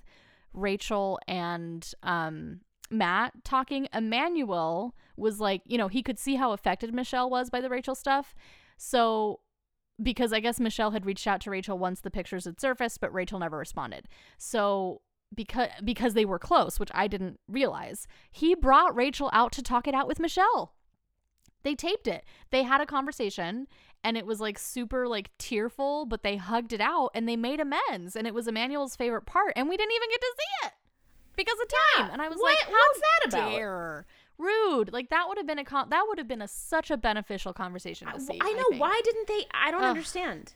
[0.55, 6.95] Rachel and um Matt talking, Emmanuel was like, you know, he could see how affected
[6.95, 8.35] Michelle was by the Rachel stuff.
[8.77, 9.41] So
[10.03, 13.13] because I guess Michelle had reached out to Rachel once the pictures had surfaced, but
[13.13, 14.09] Rachel never responded.
[14.39, 15.03] So
[15.35, 19.87] because because they were close, which I didn't realize, he brought Rachel out to talk
[19.89, 20.75] it out with Michelle.
[21.63, 22.25] They taped it.
[22.51, 23.69] They had a conversation
[24.05, 27.61] and it was like super like tearful, but they hugged it out and they made
[27.61, 30.73] amends and it was Emmanuel's favorite part and we didn't even get to see it
[31.37, 32.07] because of time.
[32.09, 32.13] Yeah.
[32.13, 33.51] And I was What- like, what's that about?
[33.53, 34.07] dare?
[34.39, 34.93] Rude.
[34.93, 37.53] Like that would have been a con- that would have been a such a beneficial
[37.53, 38.39] conversation to see.
[38.41, 38.81] i know think.
[38.81, 39.91] why didn't they i don't Ugh.
[39.91, 40.55] understand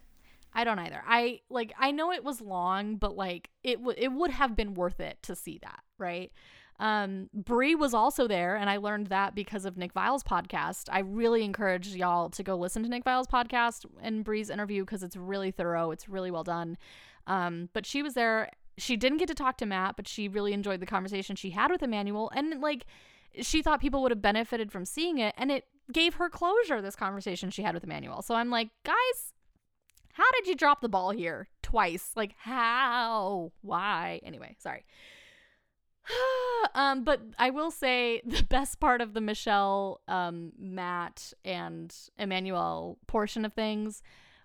[0.59, 1.03] I don't either.
[1.07, 4.72] I like I know it was long, but like it would it would have been
[4.72, 6.33] worth it to see that, right?
[6.81, 10.85] Um Brie was also there and I learned that because of Nick Viall's podcast.
[10.91, 15.03] I really encourage y'all to go listen to Nick Viall's podcast and Brie's interview cuz
[15.03, 16.79] it's really thorough, it's really well done.
[17.27, 18.51] Um but she was there.
[18.79, 21.70] She didn't get to talk to Matt, but she really enjoyed the conversation she had
[21.70, 22.87] with Emmanuel and like
[23.41, 26.97] she thought people would have benefited from seeing it and it gave her closure this
[26.97, 28.22] conversation she had with Emmanuel.
[28.22, 29.33] So I'm like, guys,
[30.12, 32.11] how did you drop the ball here twice?
[32.16, 33.53] Like how?
[33.62, 34.20] Why?
[34.24, 34.85] Anyway, sorry.
[36.74, 42.99] um, but I will say the best part of the Michelle, um, Matt, and Emmanuel
[43.07, 44.03] portion of things.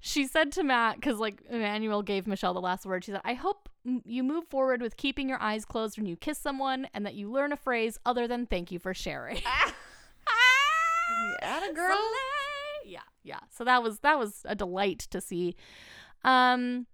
[0.00, 3.34] she said to Matt, because like Emmanuel gave Michelle the last word, she said, I
[3.34, 3.68] hope
[4.04, 7.30] you move forward with keeping your eyes closed when you kiss someone and that you
[7.30, 9.40] learn a phrase other than thank you for sharing.
[11.42, 11.96] Atta girl.
[11.96, 12.92] Slay!
[12.92, 13.40] Yeah, yeah.
[13.50, 15.56] So that was that was a delight to see.
[16.24, 16.86] Um,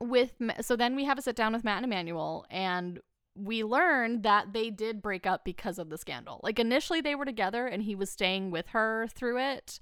[0.00, 3.00] with so then we have a sit down with Matt and Emmanuel, and
[3.36, 6.40] we learned that they did break up because of the scandal.
[6.42, 9.80] Like initially they were together, and he was staying with her through it.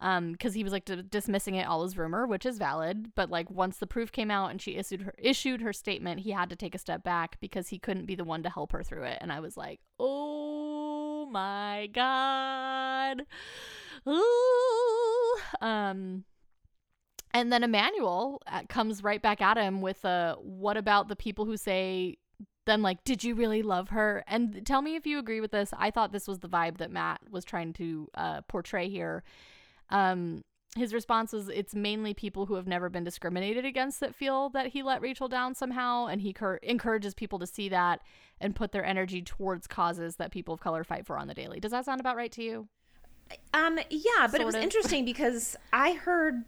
[0.00, 3.14] Um, because he was like d- dismissing it all as rumor, which is valid.
[3.14, 6.32] But like once the proof came out and she issued her issued her statement, he
[6.32, 8.82] had to take a step back because he couldn't be the one to help her
[8.82, 9.18] through it.
[9.20, 13.22] And I was like, oh my god.
[14.08, 15.36] Ooh.
[15.60, 16.24] Um
[17.32, 21.44] and then Emmanuel uh, comes right back at him with a what about the people
[21.44, 22.18] who say
[22.66, 25.70] then like did you really love her and tell me if you agree with this
[25.76, 29.22] i thought this was the vibe that matt was trying to uh, portray here
[29.90, 30.42] um
[30.76, 34.68] his response was it's mainly people who have never been discriminated against that feel that
[34.68, 38.00] he let rachel down somehow and he cur- encourages people to see that
[38.40, 41.60] and put their energy towards causes that people of color fight for on the daily
[41.60, 42.68] does that sound about right to you
[43.52, 44.62] Um, yeah, but it was of.
[44.68, 46.44] interesting because I heard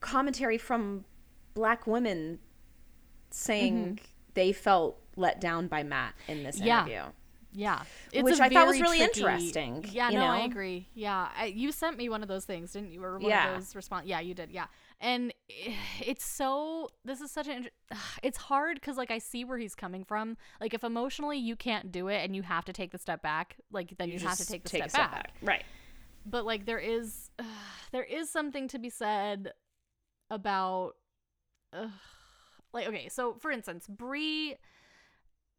[0.00, 1.04] commentary from
[1.54, 2.38] black women
[3.30, 3.98] saying
[4.34, 6.66] they felt let down by Matt in this Mm-hmm.
[6.66, 6.78] Yeah.
[6.86, 7.02] interview.
[7.52, 7.82] Yeah,
[8.12, 10.86] it's Which I thought was really tricky- interesting, Yeah, you no, I agree.
[10.94, 13.02] Yeah, I, you sent me one of those things, didn't you?
[13.02, 13.54] Or one Yeah.
[13.54, 14.06] of those response.
[14.06, 14.50] Yeah, you did.
[14.50, 14.66] Yeah,
[15.00, 15.32] and
[16.04, 16.90] it's so.
[17.04, 17.68] This is such an.
[18.22, 20.36] It's hard because like I see where he's coming from.
[20.60, 23.56] Like if emotionally you can't do it and you have to take the step back,
[23.72, 25.30] like then you, have to take the take step, a back.
[25.40, 25.64] Right.
[26.26, 27.30] But like there is,
[27.92, 29.52] there is something to be said
[30.30, 30.96] about.
[31.72, 31.90] ugh,
[32.74, 34.56] like okay, so for instance, Brie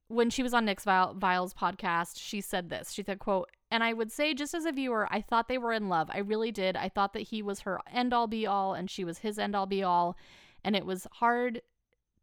[0.09, 2.91] when she was on Nick's Viall, Viall's podcast, she said this.
[2.91, 5.71] She said, quote, and I would say just as a viewer, I thought they were
[5.71, 6.09] in love.
[6.11, 6.75] I really did.
[6.75, 9.55] I thought that he was her end all be all and she was his end
[9.55, 10.17] all be all.
[10.63, 11.61] And it was hard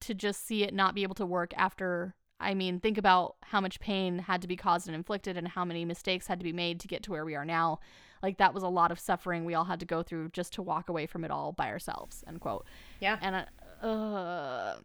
[0.01, 2.17] to just see it not be able to work after.
[2.41, 5.65] I mean, think about how much pain had to be caused and inflicted and how
[5.65, 7.79] many mistakes had to be made to get to where we are now.
[8.21, 10.63] Like that was a lot of suffering we all had to go through just to
[10.63, 12.25] walk away from it all by ourselves.
[12.27, 12.67] End quote.
[13.01, 13.19] Yeah.
[13.23, 14.77] And I, uh,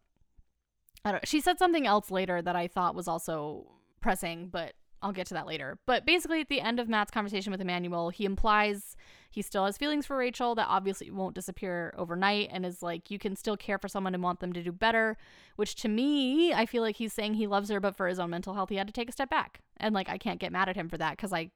[1.04, 1.28] I don't.
[1.28, 3.68] She said something else later that I thought was also
[4.02, 5.80] pressing, but I'll get to that later.
[5.88, 8.96] But basically, at the end of Matt's conversation with Emmanuel, he implies
[9.32, 13.18] he still has feelings for Rachel that obviously won't disappear overnight and is like, you
[13.18, 15.18] can still care for someone and want them to do better.
[15.56, 18.30] Which to me, I feel like he's saying he loves her, but for his own
[18.30, 19.62] mental health, he had to take a step back.
[19.78, 21.50] And like, I can't get mad at him for that because I.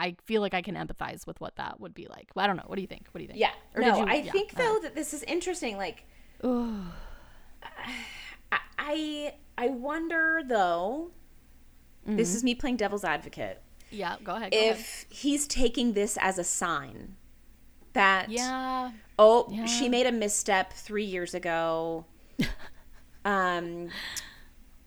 [0.00, 2.30] I feel like I can empathize with what that would be like.
[2.36, 2.64] I don't know.
[2.66, 3.06] What do you think?
[3.12, 3.38] What do you think?
[3.38, 3.52] Yeah.
[3.76, 5.76] Or no, you- I yeah, think though that this is interesting.
[5.76, 6.04] Like,
[8.78, 11.10] I, I, wonder though.
[12.06, 12.16] Mm-hmm.
[12.16, 13.62] This is me playing devil's advocate.
[13.90, 14.52] Yeah, go ahead.
[14.52, 14.76] Go ahead.
[14.76, 17.16] If he's taking this as a sign
[17.92, 18.90] that Yeah.
[19.18, 19.66] oh Yeah.
[19.66, 22.04] she made a misstep three years ago.
[23.24, 23.90] um.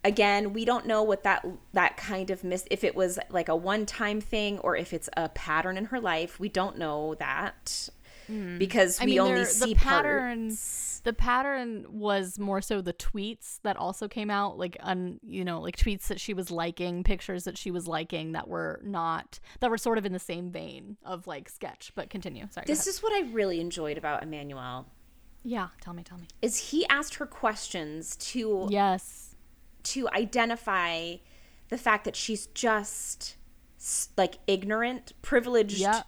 [0.03, 1.43] Again, we don't know what that
[1.73, 5.09] that kind of mis if it was like a one time thing or if it's
[5.17, 6.39] a pattern in her life.
[6.39, 7.89] We don't know that
[8.27, 9.03] because Hmm.
[9.03, 10.47] I we mean, only there- see the pattern.
[10.49, 11.01] parts.
[11.05, 15.61] The pattern was more so the tweets that also came out, like on you know,
[15.61, 19.69] like tweets that she was liking, pictures that she was liking that were not that
[19.69, 21.91] were sort of in the same vein of like sketch.
[21.93, 22.47] But continue.
[22.49, 22.65] Sorry.
[22.65, 24.87] This is what I really enjoyed about Emmanuel
[25.47, 25.67] yeah.
[25.79, 26.01] Tell me.
[26.01, 26.27] Tell me.
[26.41, 29.35] is he asked her questions to Yes.
[29.83, 31.17] to identify
[31.69, 33.35] the fact that she's just
[34.17, 36.01] like ignorant, privileged Yeah.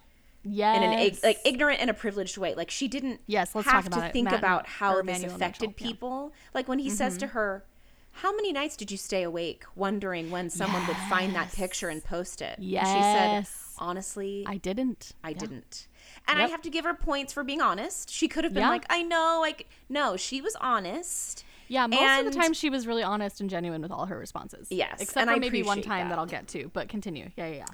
[0.50, 0.78] Yes.
[0.78, 2.56] in an like ignorant in a privileged way.
[2.56, 4.14] Like she didn't Yes, let's have talk about to it.
[4.14, 5.76] think Matt about how this Emmanuel and affected yeah.
[5.76, 5.88] Mm-hmm.
[5.88, 6.34] people.
[6.54, 7.64] Like when he says to her,
[8.12, 12.04] "How many nights did you stay awake wondering when someone would find that picture and
[12.04, 13.48] post it?" And she said,
[13.80, 15.12] "Honestly, I didn't.
[15.24, 15.38] I Yeah.
[15.38, 15.88] didn't.
[16.28, 18.10] And I have to give her points for being honest.
[18.10, 18.70] She could have been Yeah.
[18.70, 21.44] like, I know, like, no, she was honest.
[21.68, 24.68] Yeah, most of the time she was really honest and genuine with all her responses.
[24.72, 26.16] Yes, except and for maybe one time that.
[26.16, 26.20] that.
[26.20, 26.70] I'll get to.
[26.74, 27.30] But continue.
[27.36, 27.66] Yeah, yeah, yeah.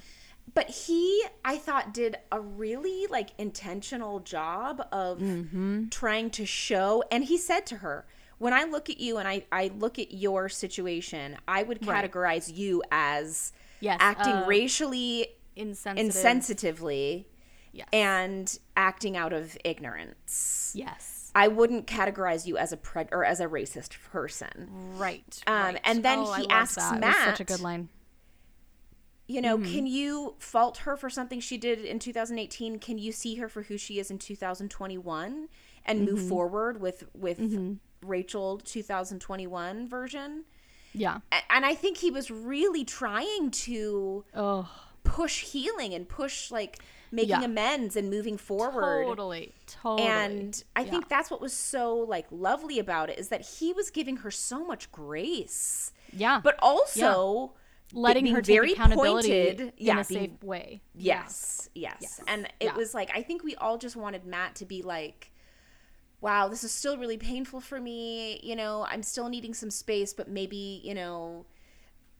[0.52, 5.88] But he, I thought, did a really like intentional job of Mm-hmm.
[5.88, 7.02] trying to show.
[7.10, 8.06] And he said to her,
[8.38, 12.10] when I look at you and I, I look at your situation, I would Right.
[12.10, 16.14] categorize you as Yes, acting uh, racially Insensitive.
[16.14, 17.24] insensitively
[17.72, 17.88] Yes.
[17.92, 20.72] and acting out of ignorance.
[20.74, 21.20] yes.
[21.36, 24.68] I wouldn't categorize you as a preg or as a racist person.
[24.96, 25.42] Right.
[25.48, 25.80] Um, right.
[25.82, 27.02] and then Oh, he love asks that.
[27.02, 27.88] It such a good line.
[29.26, 29.72] You know, Mm-hmm.
[29.72, 32.78] can you fault her for something she did in 2018?
[32.78, 35.48] Can you see her for who she is in 2021
[35.86, 36.10] and Mm-hmm.
[36.14, 37.40] move forward with with
[38.02, 40.44] Rachel 2021 version?
[40.92, 41.18] Yeah.
[41.50, 44.68] And I think he was really trying to Oh,
[45.04, 46.78] push healing and push like
[47.10, 47.44] making Yeah.
[47.44, 49.04] amends and moving forward.
[49.06, 49.54] totally.
[49.66, 50.08] Totally.
[50.08, 50.90] And I Yeah.
[50.90, 54.30] think that's what was so like lovely about it is that he was giving her
[54.30, 56.40] so much grace, yeah.
[56.42, 57.52] but also
[57.94, 60.82] letting her take accountability pointed, in yeah, a being- safe way.
[60.94, 61.96] Yes, yes.
[62.00, 62.20] Yes.
[62.26, 62.76] And it Yeah.
[62.76, 65.30] was like I think we all just wanted Matt to be like
[66.20, 70.14] wow, this is still really painful for me, you know, I'm still needing some space,
[70.14, 71.44] but maybe, you know,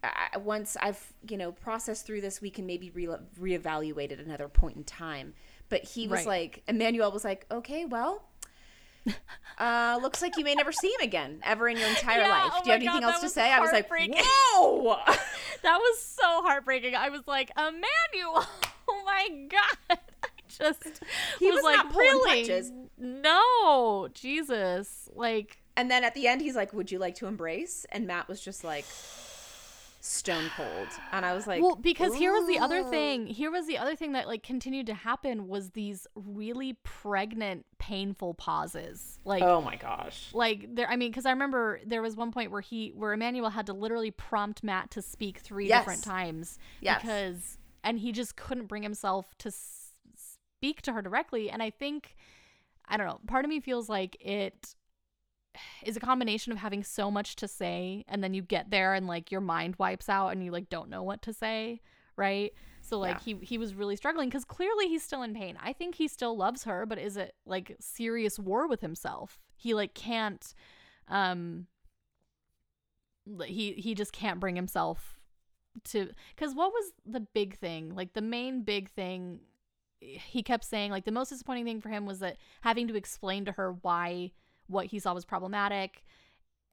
[0.02, 3.06] I, once I've, you know, processed through this, we can maybe re-
[3.40, 5.32] reevaluate at another point in time.
[5.70, 6.26] But he was Right.
[6.26, 8.28] like, Emmanuel was like, okay, well,
[9.59, 12.52] uh, looks like you may never see him again ever in your entire Yeah, life.
[12.55, 13.50] oh Do you have anything God, else to say?
[13.52, 14.96] I was like, whoa.
[15.62, 16.94] That was so heartbreaking.
[16.94, 18.46] I was like, Emmanuel,
[18.88, 19.98] oh my god.
[20.22, 21.00] I just
[21.38, 22.40] He was like, not pulling really?
[22.46, 22.70] punches.
[22.98, 25.09] No, Jesus.
[25.14, 28.28] Like, And then at the end, he's like, "Would you like to embrace?" And Matt
[28.28, 28.84] was just like,
[30.07, 30.88] stone cold.
[31.12, 33.26] And I was like, well, because here was the other thing.
[33.26, 38.34] Here was the other thing that like continued to happen was these really pregnant, painful
[38.34, 39.18] pauses.
[39.24, 40.28] Like, Oh my gosh.
[40.34, 40.88] like there.
[40.90, 43.72] I mean, because I remember there was one point where he, where Emmanuel had to
[43.72, 45.80] literally prompt Matt to speak three Yes.
[45.80, 47.00] different times Yes.
[47.00, 51.48] because, and he just couldn't bring himself to s- speak to her directly.
[51.50, 52.14] And I think,
[52.86, 53.20] I don't know.
[53.26, 54.74] Part of me feels like it
[55.84, 59.07] is a combination of having so much to say and then you get there and
[59.07, 61.80] like your mind wipes out and you like don't know what to say
[62.16, 62.52] right?
[62.80, 65.57] So like he he was really struggling because clearly he's still in pain.
[65.62, 69.40] I think he still loves her but is it like serious war with himself?
[69.57, 70.55] He like can't
[71.09, 71.66] um
[73.46, 75.18] he he just can't bring himself
[75.84, 77.94] to because what was the big thing?
[77.94, 79.40] Like the main big thing
[80.00, 83.46] he kept saying like the most disappointing thing for him was that having to explain
[83.46, 84.32] to her why
[84.66, 86.04] what he saw was problematic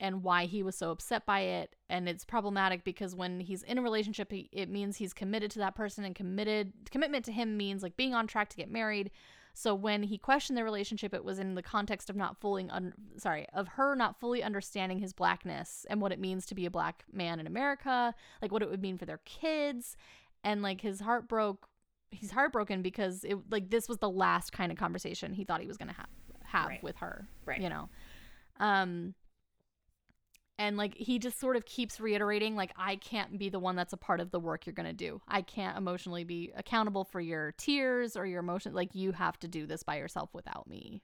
[0.01, 1.75] and why he was so upset by it.
[1.87, 5.75] And it's problematic because when he's in a relationship it means he's committed to that
[5.75, 9.11] person and committed commitment to him means like being on track to get married.
[9.53, 12.93] So when he questioned their relationship it was in the context of not fully un-
[13.17, 16.71] sorry of her not fully understanding his blackness and what it means to be a
[16.71, 19.95] black man in america like what it would mean for their kids.
[20.43, 21.67] And like his heart broke
[22.11, 25.67] he's heartbroken because it like this was the last kind of conversation he thought he
[25.67, 26.09] was going to have
[26.51, 26.83] have Right.
[26.83, 27.59] with her Right.
[27.61, 27.89] you know
[28.59, 29.13] um
[30.59, 33.93] and like he just sort of keeps reiterating like i can't be the one that's
[33.93, 37.19] a part of the work you're going to do i can't emotionally be accountable for
[37.19, 41.01] your tears or your emotion like you have to do this by yourself without me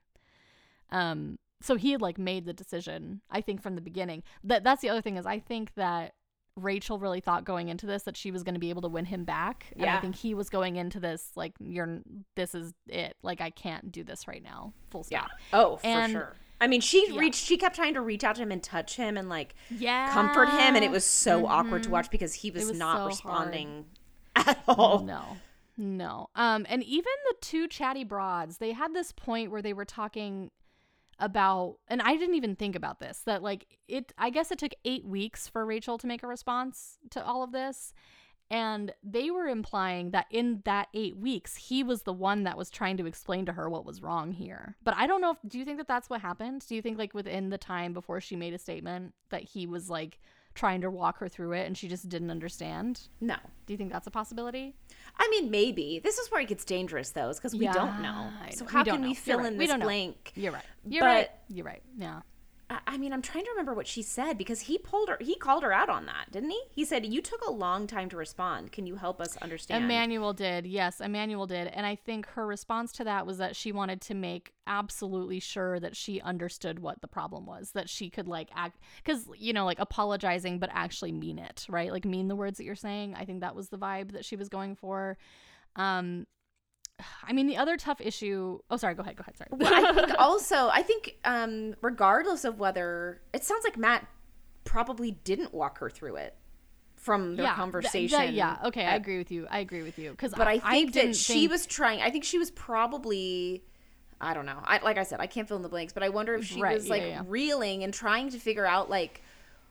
[0.91, 4.81] um so he had like made the decision i think from the beginning that that's
[4.81, 6.13] the other thing is i think that
[6.57, 9.05] Rachel really thought going into this that she was going to be able to win
[9.05, 9.67] him back.
[9.77, 11.99] And I think he was going into this like you're
[12.35, 13.15] this is it.
[13.21, 14.73] Like I can't do this right now.
[14.89, 15.19] Full Yeah.
[15.25, 15.31] stop.
[15.53, 16.35] Oh, for sure.
[16.59, 17.19] I mean, she Yeah.
[17.19, 17.45] reached.
[17.45, 20.11] She kept trying to reach out to him and touch him and like Yeah.
[20.11, 22.69] comfort him, and it was so awkward to watch because he was, Mm-hmm.
[22.71, 23.07] was not so hard.
[23.09, 23.85] responding
[24.35, 24.99] at all.
[25.03, 25.37] No.
[25.77, 26.29] No.
[26.35, 30.49] Um and even the two chatty broads, they had this point where they were talking
[31.19, 34.73] about and I didn't even think about this that like it I guess it took
[34.85, 37.93] 8 weeks for Rachel to make a response to all of this
[38.49, 42.69] and they were implying that in that 8 weeks he was the one that was
[42.69, 44.75] trying to explain to her what was wrong here.
[44.83, 46.65] But I don't know if do you think that that's what happened?
[46.67, 49.89] Do you think like within the time before she made a statement that he was
[49.89, 50.19] like
[50.53, 53.07] trying to walk her through it and she just didn't understand?
[53.21, 53.37] No.
[53.65, 54.75] Do you think that's a possibility?
[55.19, 58.29] I mean, maybe this is where it gets dangerous, though, is because we don't know.
[58.53, 59.47] So how We can we You're fill right.
[59.47, 59.85] in We this don't know.
[59.85, 60.31] blank?
[60.35, 60.63] You're right.
[60.87, 61.29] You're But- right.
[61.49, 61.81] You're right.
[61.97, 62.21] Yeah.
[62.69, 65.17] I mean, I'm trying to remember what she said because he pulled her.
[65.21, 66.61] He called her out on that, didn't he?
[66.69, 68.73] He said, "You took a long time to respond.
[68.73, 70.65] Can you help us understand?" Emmanuel did.
[70.65, 71.67] Yes, Emmanuel did.
[71.67, 75.79] And I think her response to that was that she wanted to make absolutely sure
[75.79, 79.63] that she understood what the problem was, that she could like act cuz you know,
[79.63, 81.91] like apologizing but actually mean it, right?
[81.91, 83.15] Like mean the words that you're saying.
[83.15, 85.17] I think that was the vibe that she was going for.
[85.77, 86.27] Um
[87.27, 88.59] I mean, the other tough issue.
[88.71, 88.95] Oh, sorry.
[88.95, 89.15] Go ahead.
[89.15, 89.37] Go ahead.
[89.37, 89.49] Sorry.
[89.51, 94.07] Well, I think also, I think um, regardless of whether it sounds like Matt
[94.63, 96.35] probably didn't walk her through it
[96.95, 98.19] from their th- conversation.
[98.19, 98.57] th- yeah.
[98.65, 98.85] Okay.
[98.85, 99.47] I Uh, agree with you.
[99.49, 100.11] I agree with you.
[100.11, 102.01] Because But I think didn't that she think- was trying.
[102.01, 103.63] I think she was probably.
[104.19, 104.59] I don't know.
[104.63, 106.59] I, like I said, I can't fill in the blanks, but I wonder if she
[106.59, 107.21] Right, was like yeah.
[107.27, 109.21] reeling and trying to figure out like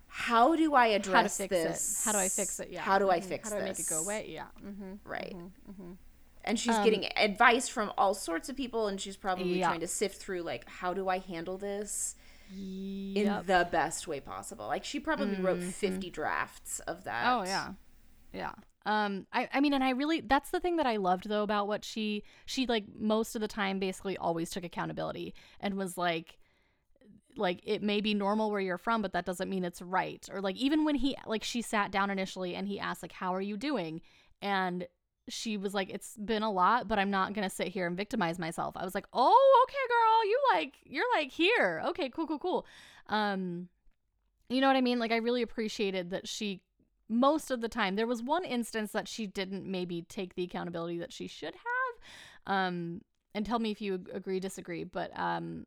[0.06, 2.00] how do I address fix this?
[2.00, 2.04] it.
[2.04, 2.68] How do I fix it?
[2.70, 2.80] Yeah.
[2.82, 3.24] How do I Mhm.
[3.24, 3.78] fix How do I this?
[3.78, 4.26] make it go away?
[4.28, 4.44] Yeah.
[4.64, 4.92] Mm-hmm.
[5.04, 5.34] Right.
[6.47, 9.68] And she's getting advice from all sorts of people, and she's probably Yeah.
[9.68, 12.14] trying to sift through like how do I handle this
[12.51, 14.66] in the best way possible.
[14.68, 17.24] Like she probably wrote fifty drafts of that.
[17.26, 17.72] Oh yeah.
[18.32, 18.53] Yeah.
[18.84, 21.66] Um I I mean and I really that's the thing that I loved though about
[21.66, 26.38] what she she like most of the time basically always took accountability and was like
[27.36, 30.40] like it may be normal where you're from but that doesn't mean it's right or
[30.40, 33.40] like even when he like she sat down initially and he asked like how are
[33.42, 34.01] you doing
[34.40, 34.86] and
[35.28, 38.38] she was like it's been a lot but i'm not gonna sit here and victimize
[38.38, 38.76] myself.
[38.76, 41.82] I was like oh okay girl you like you're like here.
[41.86, 42.66] Okay cool cool cool.
[43.08, 43.68] Um
[44.48, 44.98] you know what i mean?
[44.98, 46.60] Like i really appreciated that she
[47.08, 50.98] most of the time there was one instance that she didn't maybe take the accountability
[50.98, 53.00] that she should have um
[53.34, 55.66] and tell me if you agree disagree but um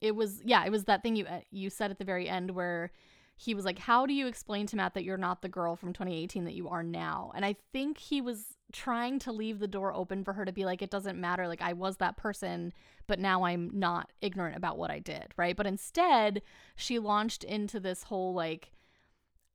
[0.00, 2.52] it was yeah it was that thing you uh, you said at the very end
[2.52, 2.92] where
[3.38, 5.92] he was like how do you explain to matt that you're not the girl from
[5.92, 7.32] 2018 that you are now?
[7.34, 10.66] And i think he was trying to leave the door open for her to be
[10.66, 11.48] like it doesn't matter.
[11.48, 12.72] Like i was that person
[13.06, 15.56] but now i'm not ignorant about what i did right?
[15.56, 16.42] But instead
[16.76, 18.72] she launched into this whole like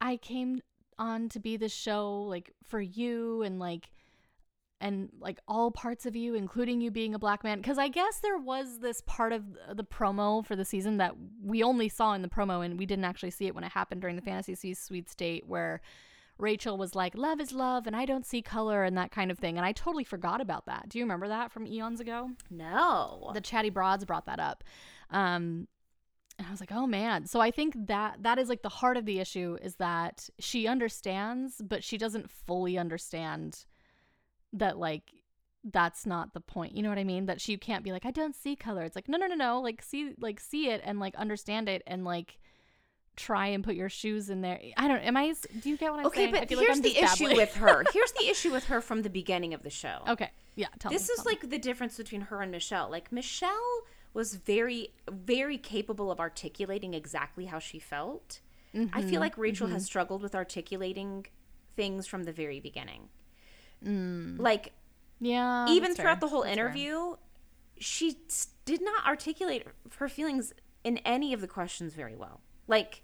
[0.01, 0.61] i came
[0.97, 3.89] on to be this show like for you and like
[4.83, 7.57] and like all parts of you including you being a black man.
[7.59, 11.63] Because i guess there was this part of the promo for the season that we
[11.63, 14.15] only saw in the promo and we didn't actually see it when it happened during
[14.15, 15.81] the fantasy Suite sweet state where
[16.37, 19.39] rachel was like love is love and i don't see color and that kind of
[19.39, 20.89] thing and i totally forgot about that.
[20.89, 22.31] Do you remember that from eons ago?
[22.49, 23.31] No.
[23.33, 24.63] the chatty broads brought that up.
[25.09, 25.67] Um
[26.37, 27.25] and i was like oh man.
[27.25, 30.67] So i think that that is like the heart of the issue is that she
[30.67, 33.65] understands but she doesn't fully understand
[34.53, 35.11] that like
[35.65, 38.11] that's not the point you know what i mean that she can't be like i
[38.11, 40.99] don't see color it's like no no no no like see like see it and
[40.99, 42.37] like understand it and like
[43.15, 45.99] try and put your shoes in there i don't am I do you get what
[45.99, 47.83] i'm okay, saying I but feel like here's the issue with her.
[47.93, 49.99] Here's the issue with her from the beginning of the show.
[50.07, 51.31] okay yeah tell this me, is tell me.
[51.31, 52.89] like the difference between her and Michelle.
[52.89, 53.83] Like Michelle
[54.13, 58.41] was very, very capable of articulating exactly how she felt.
[58.75, 61.27] I Mm-hmm, feel like Rachel has struggled with articulating
[61.75, 63.09] things from the very beginning.
[63.83, 64.71] Like
[65.19, 66.19] yeah even Mm, throughout fair.
[66.21, 66.65] the whole That's fair.
[66.65, 67.15] interview,
[67.77, 68.17] she
[68.65, 69.65] did not articulate
[69.97, 70.53] her feelings
[70.83, 72.41] in any of the questions very well.
[72.67, 73.01] Like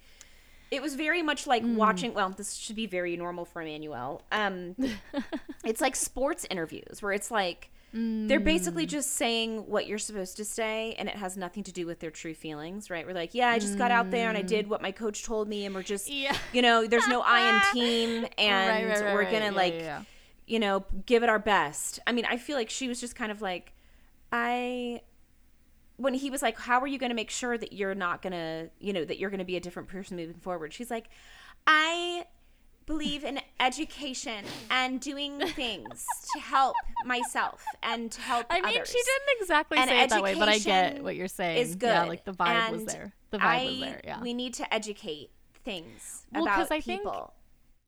[0.72, 1.76] it was very much like Mm.
[1.76, 4.76] watching well this should be very normal for emmanuel um
[5.66, 8.90] it's like sports interviews where it's like they're basically Mm.
[8.90, 12.12] just saying what you're supposed to say and it has nothing to do with their
[12.12, 14.80] true feelings right we're like yeah i just got out there and i did what
[14.80, 16.22] my coach told me and we're just Mm.
[16.22, 16.38] Yeah.
[16.54, 19.80] you know there's no i in team and right, right, we're gonna Yeah, like yeah,
[19.82, 20.02] yeah.
[20.50, 23.32] You know give it our best i mean i feel like she was just kind
[23.32, 23.74] of like
[24.32, 25.02] i
[25.98, 28.32] when he was like, "How are you going to make sure that you're not going
[28.32, 31.10] to, you know, that you're going to be a different person moving forward?" She's like,
[31.68, 32.24] "I
[32.86, 38.88] believe in education and doing things to help myself and to help I mean, others."
[38.90, 41.58] she didn't exactly And say it that way, but I get what you're saying.
[41.58, 43.12] is Yeah, like the vibe was there.
[43.32, 44.02] The vibe I, was there.
[44.06, 44.22] Yeah.
[44.22, 45.32] We need to educate
[45.66, 47.34] things Well, about I think- people.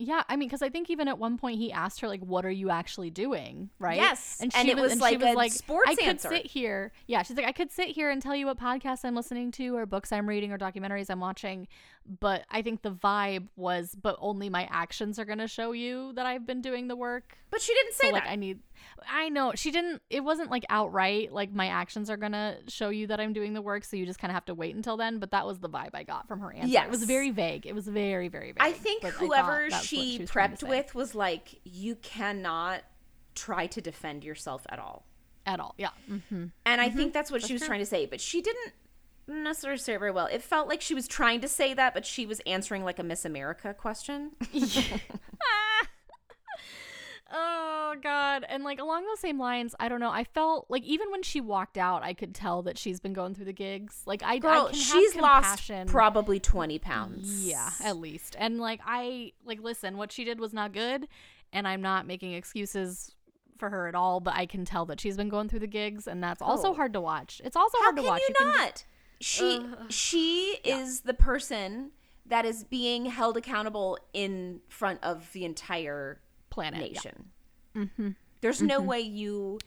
[0.04, 2.44] Yeah, I mean, because I think even at one point he asked her like, "What
[2.44, 3.98] are you actually doing?" Right?
[3.98, 6.06] Yes, and, and she it was and like she was a like, sports I could
[6.06, 6.30] answer.
[6.30, 6.92] sit here.
[7.06, 9.76] Yeah, she's like, I could sit here and tell you what podcasts I'm listening to,
[9.76, 11.68] or books I'm reading, or documentaries I'm watching.
[12.20, 16.26] But I think the vibe was, but only my actions are gonna show you that
[16.26, 17.38] I've been doing the work.
[17.52, 18.32] But she didn't say So like, that.
[18.32, 18.60] I need.
[19.10, 20.02] I know she didn't.
[20.10, 23.62] It wasn't like outright like my actions are gonna show you that I'm doing the
[23.62, 23.84] work.
[23.84, 25.20] So you just kind of have to wait until then.
[25.20, 26.84] But that was the vibe I got from her answer.
[26.84, 27.66] it was very vague.
[27.66, 28.62] It was very very vague.
[28.62, 32.82] I think whoever what she, to prepped with was like, you cannot
[33.36, 35.06] try to defend yourself at all.
[35.46, 35.76] at all.
[35.78, 35.90] Yeah.
[36.08, 37.68] hmm And I think that's what That's she was true.
[37.68, 38.74] trying to say, but she didn't
[39.28, 40.26] necessarily say it very well.
[40.26, 43.04] It felt like she was trying to say that, but she was answering like a
[43.04, 44.32] Miss America question.
[47.32, 48.46] oh Oh, god.
[48.48, 50.12] And like along those same lines, I don't know.
[50.12, 53.36] I felt like even when she walked out, I could tell that she's been going
[53.36, 54.02] through the gigs.
[54.06, 57.46] Like I, I Girl, have she's lost probably 20 pounds.
[57.48, 58.36] Yeah, at least.
[58.40, 61.08] And like I like listen, what she did was not good,
[61.54, 63.16] and I'm not making excuses
[63.58, 66.08] for her at all, but I can tell that she's been going through the gigs
[66.08, 66.74] and that's also Oh.
[66.74, 67.42] hard to watch.
[67.44, 68.22] It's also How hard can to watch.
[68.28, 68.86] you just- not?
[69.20, 71.92] she she is the person
[72.26, 76.92] that is being held accountable in front of the entire planet.
[77.06, 77.12] yeah.
[77.76, 78.10] Mm-hmm.
[78.42, 79.60] There's no way you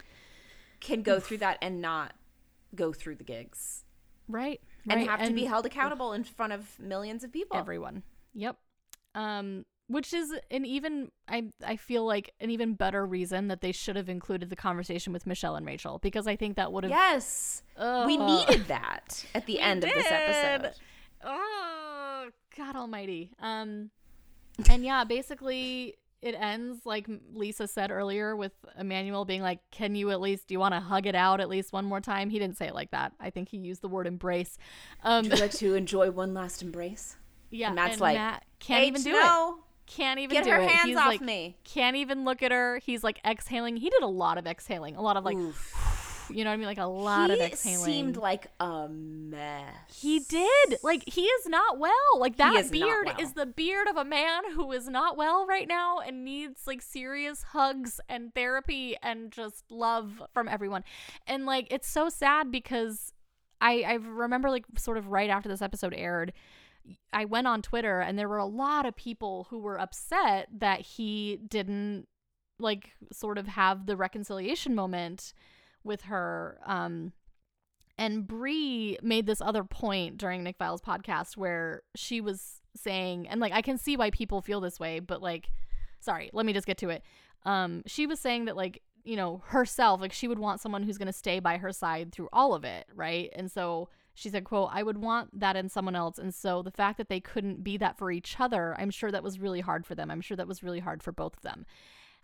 [0.81, 2.13] can go through that and not
[2.75, 3.85] go through the gigs
[4.29, 4.61] Right.
[4.89, 5.09] and right.
[5.09, 7.57] have to be held accountable in front of millions of people.
[7.57, 8.03] everyone.
[8.35, 8.57] Yep.
[9.15, 13.71] Um which is an even I I feel like an even better reason that they
[13.73, 16.91] should have included the conversation with Michelle and Rachel because I think that would have
[16.91, 17.63] yes,
[18.07, 20.73] we needed that at the end of this episode.
[21.23, 23.31] Oh, God Almighty.
[23.41, 23.91] Um,
[24.71, 25.95] and yeah, basically
[26.25, 30.49] it ends like Lisa said earlier with Emmanuel being like, "Can you at least?
[30.49, 32.67] Do you want to hug it out at least one more time?" He didn't say
[32.67, 33.13] it like that.
[33.21, 34.57] I think he used the word embrace.
[35.05, 37.17] Um, Would you like to enjoy one last embrace?
[37.51, 39.55] yeah, and Matt's and like, Matt can't even do it.
[39.87, 40.71] Can't even Get her it.
[40.71, 41.59] hands He's off like, me.
[41.63, 42.79] Can't even look at her.
[42.79, 43.77] He's like exhaling.
[43.77, 44.97] He did a lot of exhaling.
[44.97, 45.94] A lot of like, Oof.
[46.31, 46.67] You know what I mean?
[46.67, 47.85] Like a lot he of exhaling.
[47.85, 49.75] seemed like a mess.
[49.95, 50.77] He did.
[50.83, 51.93] Like he is not well.
[52.19, 53.21] Like that is beard well.
[53.21, 56.83] is the beard of a man who is not well right now and needs like
[56.83, 60.85] serious hugs and therapy and just love from everyone.
[61.27, 63.13] And like it's so sad because
[63.61, 66.33] I I remember like sort of right after this episode aired,
[67.13, 70.81] I went on Twitter and there were a lot of people who were upset that
[70.81, 72.07] he didn't
[72.59, 75.33] like sort of have the reconciliation moment
[75.85, 77.13] with her um
[77.97, 83.41] and Bree made this other point during Nick Viall's podcast where she was saying, and
[83.41, 85.49] like I can see why people feel this way, but like,
[86.01, 87.03] sorry, let me just get to it.
[87.45, 90.99] Um, she was saying that like you know herself, like she would want someone who's
[90.99, 93.31] gonna stay by her side through all of it, right?
[93.35, 96.71] And so she said, "quote I would want that in someone else." And so the
[96.71, 99.87] fact that they couldn't be that for each other, I'm sure that was really hard
[99.87, 100.11] for them.
[100.11, 101.67] I'm sure that was really hard for both of them.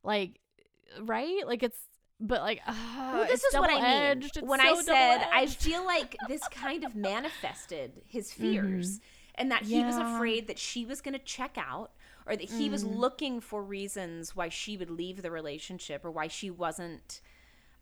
[0.02, 0.40] Like,
[1.00, 1.46] right?
[1.46, 1.78] Like it's.
[2.20, 2.74] But like, uh,
[3.14, 4.22] Well, this is what I mean.
[4.24, 9.00] It's When so I said I feel like this kind of manifested his fears
[9.36, 10.14] and that he was Mm-hmm.
[10.16, 11.92] Afraid that she was going to check out
[12.26, 12.96] or that he was Mm.
[12.96, 17.22] looking for reasons why she would leave the relationship or why she wasn't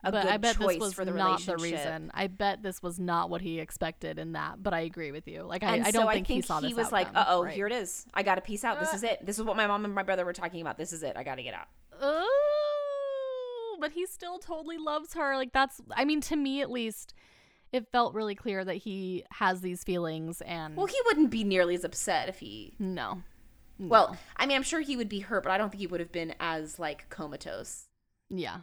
[0.04, 2.12] a but good I bet choice this was for the not the reason.
[2.14, 4.62] I bet this was not what he expected in that.
[4.62, 5.42] But I agree with you.
[5.42, 6.68] Like I, I don't so think, I think he saw this.
[6.68, 7.52] He was like, "Uh oh, right.
[7.52, 8.06] here it is.
[8.14, 8.78] I got to peace out.
[8.78, 8.96] This Uh.
[8.96, 9.26] is it.
[9.26, 10.78] This is what my mom and my brother were talking about.
[10.78, 11.16] This is it.
[11.16, 11.66] I got to get out."
[12.00, 12.67] Oh,
[13.78, 15.36] but he still totally loves her.
[15.36, 15.80] Like that's.
[15.96, 17.14] I mean, to me at least,
[17.72, 20.40] it felt really clear that he has these feelings.
[20.42, 22.74] And Well, he wouldn't be nearly as upset if he.
[22.78, 23.22] no.
[23.80, 23.86] No.
[23.86, 26.00] Well, I mean, I'm sure he would be hurt, but I don't think he would
[26.00, 27.84] have been as like comatose.
[28.28, 28.56] Yeah.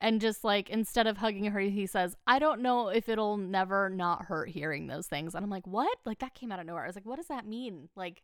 [0.00, 3.88] And just like instead of hugging her, he says, I don't know if it'll never
[3.88, 5.36] not hurt hearing those things.
[5.36, 5.96] And I'm like, what?
[6.04, 6.82] Like that came out of nowhere.
[6.82, 7.88] I was like, what does that mean?
[7.94, 8.22] Like,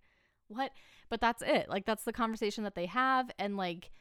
[0.49, 0.73] what?
[1.09, 1.69] But that's it.
[1.69, 3.31] Like, that's the conversation that they have.
[3.39, 3.93] And like,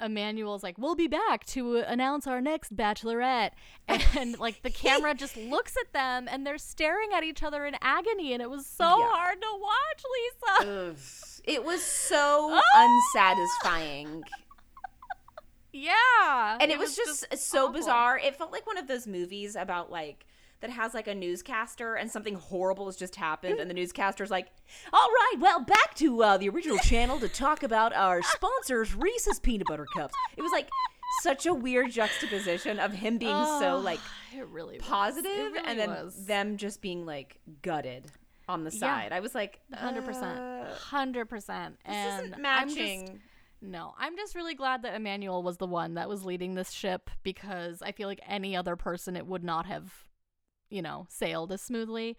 [0.00, 3.50] Emmanuel's like, we'll be back to announce our next bachelorette.
[4.18, 7.74] And like, the camera just looks at them and they're staring at each other in
[7.80, 8.32] agony.
[8.32, 9.08] And it was so Yeah.
[9.10, 10.02] hard to watch,
[10.64, 10.70] Lisa.
[10.90, 10.96] Ugh.
[11.44, 13.02] It was so oh!
[13.14, 14.22] unsatisfying.
[15.72, 16.58] yeah.
[16.60, 17.72] And it, was, just, so awful.
[17.74, 18.18] bizarre.
[18.18, 20.26] It felt like one of those movies about like
[20.60, 24.48] that has like a newscaster and something horrible has just happened and the newscaster's like,
[24.92, 29.38] "All right, well, back to uh, the original channel to talk about our sponsors Reese's
[29.40, 30.68] peanut butter cups." It was like
[31.22, 34.00] such a weird juxtaposition of him being so Oh, like
[34.36, 36.26] it really positive It really and then was.
[36.26, 38.06] them just being like gutted
[38.48, 38.78] on the Yeah.
[38.80, 39.12] side.
[39.12, 43.20] I was like, Hundred percent, uh, hundred percent, This and isn't I'm just- matching.
[43.62, 47.10] no, I'm just really glad that Emmanuel was the one that was leading this ship
[47.22, 49.92] because I feel like any other person it would not have,
[50.70, 52.16] you know, sailed as smoothly.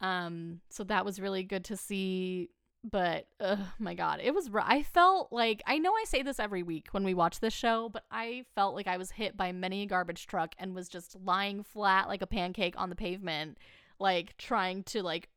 [0.00, 2.50] Um, so that was really good to see.
[2.88, 4.48] But oh my god, it was.
[4.54, 7.88] I felt like I know I say this every week when we watch this show,
[7.88, 11.16] but I felt like I was hit by many a garbage truck and was just
[11.24, 13.58] lying flat like a pancake on the pavement,
[13.98, 15.28] like trying to like,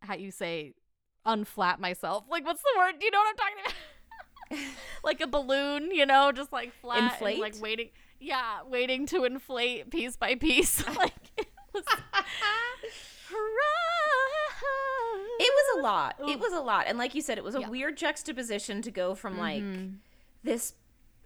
[0.00, 0.72] how you say,
[1.26, 2.24] unflat myself.
[2.30, 2.94] Like what's the word?
[2.98, 3.74] Do you know what I'm talking about?
[5.04, 7.90] like a balloon, you know, just like flat like waiting.
[8.20, 10.86] Yeah, waiting to inflate piece by piece.
[10.96, 11.12] like
[11.74, 11.82] it
[15.40, 15.78] was.
[15.78, 16.16] A lot.
[16.28, 16.84] It was a lot.
[16.86, 17.68] And like you said, it was a Yeah.
[17.68, 19.96] weird juxtaposition to go from like Mhm.
[20.42, 20.74] this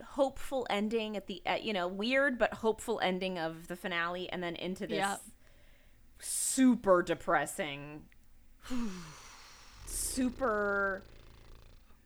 [0.04, 4.42] hopeful ending at the at, you know, weird but hopeful ending of the finale and
[4.42, 5.22] then into this Yep.
[6.20, 8.06] super depressing
[9.86, 11.02] super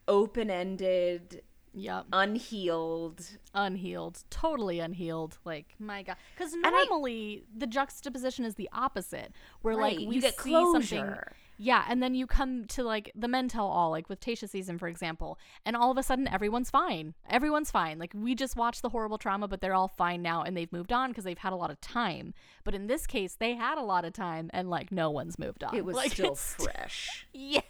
[0.09, 1.43] open-ended,
[1.75, 2.07] Yep.
[2.13, 3.27] unhealed.
[3.55, 5.39] unhealed, totally unhealed.
[5.45, 10.09] Like my god, because I- normally the juxtaposition is the opposite, where Right, like you
[10.09, 10.99] we get see something.
[11.01, 11.33] closure.
[11.59, 14.79] Yeah, and then you come to like the men tell all, like with Tayshia season,
[14.79, 17.15] for example, and all of a sudden everyone's fine.
[17.31, 17.99] Everyone's fine.
[18.01, 20.93] Like we just watched the horrible trauma, but they're all fine now and they've moved
[20.93, 22.35] on because they've had a lot of time.
[22.65, 25.63] But in this case, they had a lot of time and like no one's moved
[25.63, 25.77] on.
[25.77, 27.27] It was like, still fresh.
[27.33, 27.61] yeah.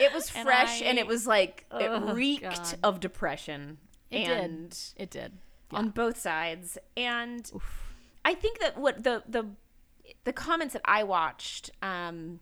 [0.00, 2.78] It was fresh and, I- it was like it Ugh, reeked God.
[2.82, 3.78] of depression.
[4.10, 5.02] It and did.
[5.02, 5.32] It did.
[5.72, 6.78] on both sides.
[6.96, 7.50] And
[8.24, 9.46] I think that what the the
[10.24, 12.40] the comments that I watched, um,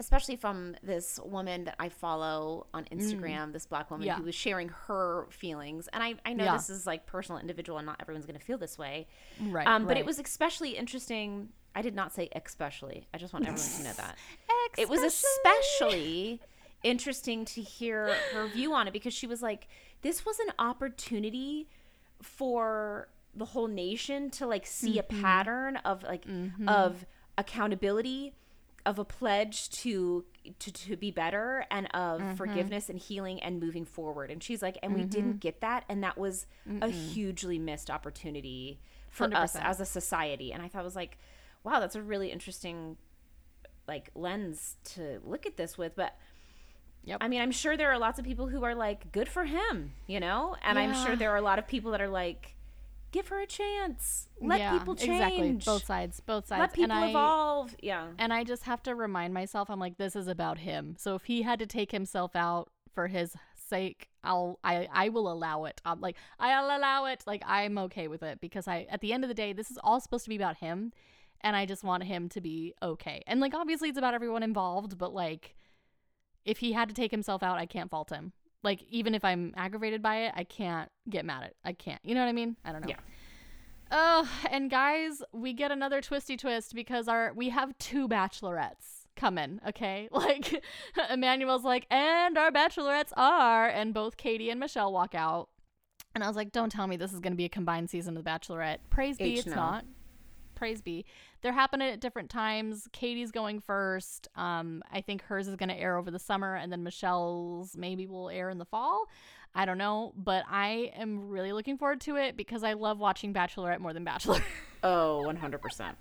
[0.00, 4.08] especially from this woman that I follow on Instagram, this black woman Mm.
[4.08, 4.16] Yeah.
[4.16, 6.56] who was sharing her feelings, and I I know Yeah.
[6.56, 9.06] this is like personal, individual, and not everyone's going to feel this way.
[9.40, 9.66] Right.
[9.66, 11.50] Um, but it was especially interesting.
[11.76, 13.08] I did not say especially.
[13.12, 14.16] I just want everyone to know that
[14.78, 16.40] it was especially
[16.84, 19.66] interesting to hear her view on it because she was like
[20.02, 21.68] this was an opportunity
[22.22, 26.24] for the whole nation to like see a pattern of like
[26.68, 27.04] of
[27.36, 28.34] accountability
[28.86, 30.24] of a pledge to
[30.58, 34.30] to, to be better and of forgiveness and healing and moving forward.
[34.30, 35.84] And she's like and we didn't get that.
[35.88, 36.46] And that was
[36.82, 38.78] a hugely missed opportunity
[39.10, 39.64] for us 100%.
[39.64, 40.52] as a society.
[40.52, 41.18] And i thought was like
[41.64, 42.98] wow that's a really interesting
[43.88, 45.96] like lens to look at this with.
[45.96, 46.14] But
[47.04, 47.18] Yep.
[47.20, 49.92] i mean i'm sure there are lots of people who are like good for him
[50.06, 52.54] you know and i'm sure there are a lot of people that are like
[53.12, 55.52] give her a chance let Yeah, people change Exactly.
[55.52, 56.20] Both sides.
[56.20, 56.60] Both sides.
[56.60, 59.98] let people and I, evolve yeah And I just have to remind myself, I'm like,
[59.98, 60.96] this is about him.
[60.98, 65.30] So if he had to take himself out for his sake, I'll I I will
[65.30, 65.80] allow it.
[65.84, 67.22] I'm like, I'll allow it.
[67.24, 69.78] Like I'm okay with it because I at the end of the day, this is
[69.84, 70.92] all supposed to be about him,
[71.40, 73.22] and I just want him to be okay.
[73.28, 75.54] And like obviously it's about everyone involved, but like
[76.44, 78.32] if he had to take himself out, I can't fault him.
[78.62, 81.50] Like even if I'm aggravated by it, I can't get mad at.
[81.50, 81.56] It.
[81.64, 82.00] I can't.
[82.04, 82.56] You know what I mean?
[82.64, 82.88] I don't know.
[82.88, 83.00] Yeah.
[83.90, 89.60] Oh, and guys, we get another twisty twist because our we have two bachelorettes coming,
[89.68, 90.08] okay?
[90.12, 90.64] Like
[91.10, 95.48] Emmanuel's like, and our bachelorettes are, and both Katie and Michelle walk out.
[96.14, 98.16] And I was like, don't tell me this is going to be a combined season
[98.16, 98.78] of The Bachelorette.
[98.88, 99.56] Praise be, H it's no.
[99.56, 99.84] not.
[100.54, 101.04] Praise be.
[101.44, 102.88] They're happening at different times.
[102.90, 104.28] Katie's going first.
[104.34, 108.06] Um, I think hers is going to air over the summer, and then Michelle's maybe
[108.06, 109.04] will air in the fall.
[109.54, 113.34] I don't know, but I am really looking forward to it because I love watching
[113.34, 114.40] Bachelorette more than Bachelor.
[114.82, 115.94] oh 100%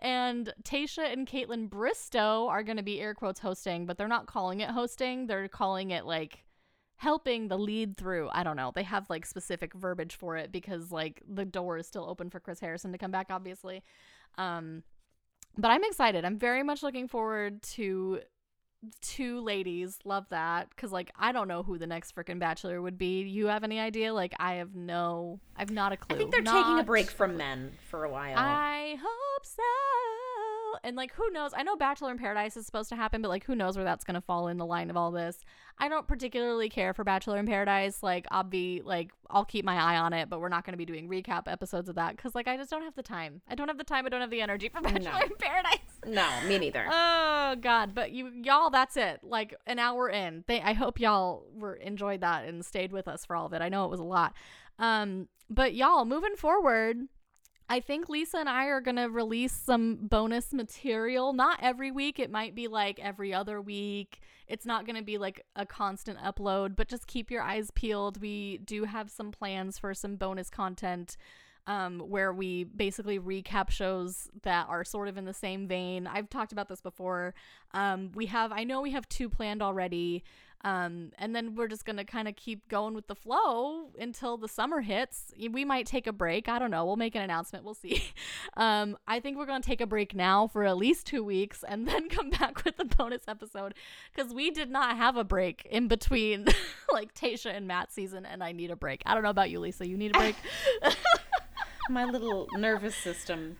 [0.00, 4.26] and Tayshia and Kaitlyn Bristowe are going to be air quotes hosting, but they're not
[4.26, 5.26] calling it hosting.
[5.26, 6.44] They're calling it like
[6.96, 8.28] helping the lead through.
[8.32, 8.72] I don't know.
[8.74, 12.40] They have like specific verbiage for it because like the door is still open for
[12.40, 13.82] Chris Harrison to come back, obviously.
[14.38, 14.82] Um,
[15.56, 16.24] but I'm excited.
[16.24, 18.20] I'm very much looking forward to
[19.00, 19.98] two ladies.
[20.04, 23.22] Love that because like I don't know who the next freaking Bachelor would be.
[23.22, 24.12] You have any idea?
[24.12, 25.40] Like I have no.
[25.56, 26.16] I've not a clue.
[26.16, 29.62] i think they're taking a break from men for a while I hope so.
[30.84, 31.52] And like, who knows?
[31.54, 34.04] I know Bachelor in Paradise is supposed to happen, but like, who knows where that's
[34.04, 35.38] gonna fall in the line of all this?
[35.78, 38.02] I don't particularly care for Bachelor in Paradise.
[38.02, 40.86] Like, I'll be like, I'll keep my eye on it, but we're not gonna be
[40.86, 43.42] doing recap episodes of that because like, I just don't have the time.
[43.48, 44.06] I don't have the time.
[44.06, 45.78] I don't have the energy for Bachelor in Paradise.
[46.06, 47.94] no me neither Oh God!
[47.94, 49.20] But you, y'all, that's it.
[49.22, 50.44] Like an hour in.
[50.46, 53.62] They, I hope y'all were enjoyed that and stayed with us for all of it.
[53.62, 54.34] I know it was a lot.
[54.78, 56.98] Um, but y'all, moving forward,
[57.68, 61.32] I think Lisa and I are going to release some bonus material.
[61.32, 62.18] Not every week.
[62.18, 64.20] It might be like every other week.
[64.46, 68.20] It's not going to be like a constant upload, but just keep your eyes peeled.
[68.20, 71.16] We do have some plans for some bonus content
[71.66, 76.06] um, where we basically recap shows that are sort of in the same vein.
[76.06, 77.34] I've talked about this before.
[77.74, 80.22] Um, we have, I know we have two planned already.
[80.64, 84.36] Um, and then we're just going to kind of keep going with the flow until
[84.36, 85.32] the summer hits.
[85.38, 86.48] We might take a break.
[86.48, 86.84] I don't know.
[86.84, 87.64] We'll make an announcement.
[87.64, 88.02] We'll see.
[88.58, 91.62] Um, I think we're going to take a break now for at least two weeks
[91.66, 93.74] and then come back with the bonus episode
[94.14, 96.46] because we did not have a break in between
[96.92, 99.02] like Tayshia and Matt season, and I need a break.
[99.04, 99.86] I don't know about you, Lisa.
[99.86, 100.36] You need a break?
[101.90, 103.58] My little nervous system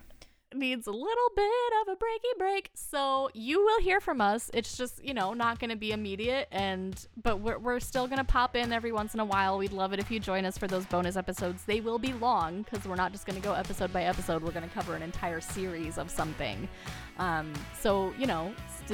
[0.57, 2.71] needs a little bit of a breaky break.
[2.75, 4.51] So you will hear from us.
[4.55, 8.19] It's just, you know, not going to be immediate and but we're we're still going
[8.19, 9.59] to pop in every once in a while.
[9.59, 11.65] We'd love it if you join us for those bonus episodes.
[11.65, 14.43] They will be long cuz we're not just going to go episode by episode.
[14.43, 16.69] We're going to cover an entire series of something.
[17.19, 18.53] Um, so, you know,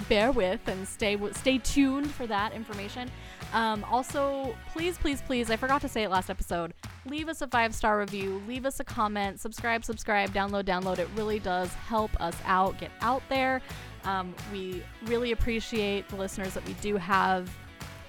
[0.09, 3.11] bear with and stay stay tuned for that information.
[3.53, 6.73] Um, also, please, please, please, I forgot to say it last episode.
[7.05, 10.99] Leave us a five star review, leave us a comment, subscribe, subscribe, download, download.
[10.99, 13.61] It really does help us out, get out there.
[14.05, 17.51] Um, we really appreciate the listeners that we do have.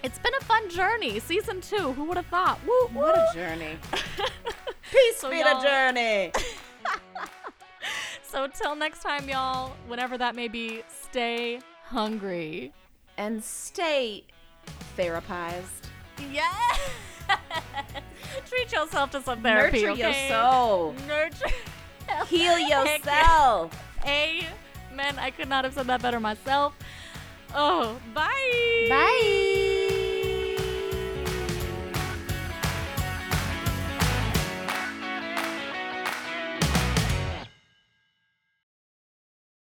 [0.02, 1.20] It's been a fun journey.
[1.20, 1.94] Season two.
[1.94, 2.60] Who would have thought?
[2.66, 3.02] Woo, woo.
[3.02, 3.78] What a journey.
[4.92, 6.32] Peace so be a journey.
[8.34, 12.74] so till next time, y'all, whenever that may be, stay hungry.
[13.16, 14.24] And stay
[14.98, 15.88] therapized.
[16.32, 16.52] Yeah.
[18.50, 19.84] Treat yourself to some therapy.
[19.84, 20.28] Nurture okay?
[20.30, 20.96] your soul.
[21.08, 21.46] Nurture.
[22.28, 23.72] Heal yourself.
[24.04, 25.20] Amen.
[25.20, 26.74] I could not have said that better myself.
[27.54, 28.88] Oh, bye.
[28.90, 29.73] Bye.